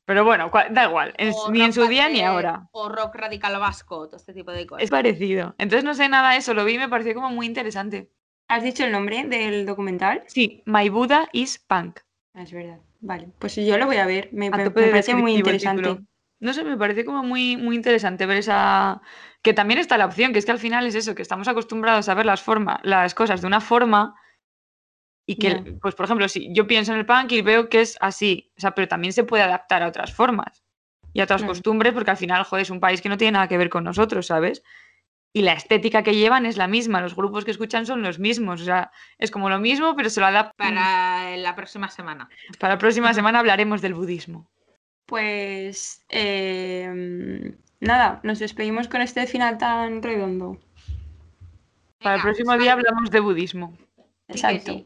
Pero 0.05 0.25
bueno, 0.25 0.51
da 0.71 0.85
igual, 0.85 1.13
ni 1.51 1.61
en 1.61 1.71
su 1.71 1.85
día 1.87 2.09
ni 2.09 2.21
ahora. 2.21 2.67
O 2.71 2.89
rock 2.89 3.15
radical 3.15 3.57
vasco, 3.59 4.07
todo 4.07 4.17
este 4.17 4.33
tipo 4.33 4.51
de 4.51 4.65
cosas. 4.65 4.83
Es 4.83 4.89
parecido. 4.89 5.55
Entonces 5.57 5.85
no 5.85 5.93
sé 5.93 6.09
nada 6.09 6.31
de 6.31 6.37
eso, 6.37 6.53
lo 6.53 6.65
vi 6.65 6.73
y 6.73 6.79
me 6.79 6.89
pareció 6.89 7.13
como 7.13 7.29
muy 7.29 7.45
interesante. 7.45 8.09
¿Has 8.51 8.63
dicho 8.63 8.83
el 8.83 8.91
nombre 8.91 9.23
del 9.27 9.65
documental? 9.65 10.23
Sí, 10.27 10.61
My 10.65 10.89
Buddha 10.89 11.29
is 11.31 11.57
Punk. 11.57 12.01
Ah, 12.33 12.41
es 12.41 12.51
verdad. 12.51 12.79
Vale, 12.99 13.29
pues 13.39 13.55
yo 13.55 13.77
lo 13.77 13.85
voy 13.85 13.95
a 13.95 14.05
ver. 14.05 14.27
Me, 14.33 14.51
parece 14.51 15.15
muy 15.15 15.35
interesante. 15.35 15.99
no 16.41 16.53
sé, 16.53 16.65
me 16.65 16.75
parece 16.75 17.05
como 17.05 17.23
muy, 17.23 17.55
muy 17.55 17.77
interesante 17.77 18.25
ver 18.25 18.37
esa. 18.37 19.01
Que 19.41 19.53
también 19.53 19.79
está 19.79 19.97
la 19.97 20.05
opción, 20.05 20.33
que 20.33 20.39
es 20.39 20.45
que 20.45 20.51
al 20.51 20.59
final 20.59 20.85
es 20.85 20.95
eso, 20.95 21.15
que 21.15 21.21
estamos 21.21 21.47
acostumbrados 21.47 22.09
a 22.09 22.13
ver 22.13 22.25
las, 22.25 22.41
formas, 22.41 22.81
las 22.83 23.15
cosas 23.15 23.39
de 23.39 23.47
una 23.47 23.61
forma 23.61 24.15
y 25.25 25.37
que, 25.37 25.77
pues 25.81 25.95
por 25.95 26.03
ejemplo, 26.03 26.27
si 26.27 26.53
yo 26.53 26.67
pienso 26.67 26.91
en 26.91 26.99
el 26.99 27.05
punk 27.05 27.31
y 27.31 27.41
veo 27.41 27.69
que 27.69 27.79
es 27.79 27.97
así, 28.01 28.51
o 28.57 28.59
sea, 28.59 28.75
pero 28.75 28.89
también 28.89 29.13
se 29.13 29.23
puede 29.23 29.43
adaptar 29.43 29.81
a 29.81 29.87
otras 29.87 30.13
formas 30.13 30.65
y 31.13 31.21
a 31.21 31.23
otras 31.23 31.43
costumbres, 31.43 31.93
porque 31.93 32.11
al 32.11 32.17
final, 32.17 32.43
joder, 32.43 32.63
es 32.63 32.69
un 32.69 32.81
país 32.81 33.01
que 33.01 33.07
no 33.07 33.17
tiene 33.17 33.31
nada 33.31 33.47
que 33.47 33.57
ver 33.57 33.69
con 33.69 33.85
nosotros, 33.85 34.27
¿sabes? 34.27 34.61
Y 35.33 35.43
la 35.43 35.53
estética 35.53 36.03
que 36.03 36.15
llevan 36.15 36.45
es 36.45 36.57
la 36.57 36.67
misma, 36.67 36.99
los 36.99 37.15
grupos 37.15 37.45
que 37.45 37.51
escuchan 37.51 37.85
son 37.85 38.01
los 38.01 38.19
mismos, 38.19 38.61
o 38.61 38.65
sea, 38.65 38.91
es 39.17 39.31
como 39.31 39.49
lo 39.49 39.59
mismo, 39.59 39.95
pero 39.95 40.09
se 40.09 40.19
lo 40.19 40.25
adapta. 40.25 40.53
Para 40.57 41.37
la 41.37 41.55
próxima 41.55 41.89
semana. 41.89 42.29
Para 42.59 42.73
la 42.73 42.77
próxima 42.77 43.13
semana 43.13 43.39
hablaremos 43.39 43.81
del 43.81 43.93
budismo. 43.93 44.49
Pues 45.05 46.05
em, 46.09 47.55
nada, 47.79 48.19
nos 48.23 48.39
despedimos 48.39 48.89
con 48.89 49.01
este 49.01 49.25
final 49.25 49.57
tan 49.57 50.03
redondo. 50.03 50.57
Para 52.01 52.15
el 52.15 52.21
próximo 52.21 52.57
día 52.57 52.73
hablamos 52.73 53.09
de 53.09 53.19
budismo. 53.19 53.77
Exacto. 54.27 54.85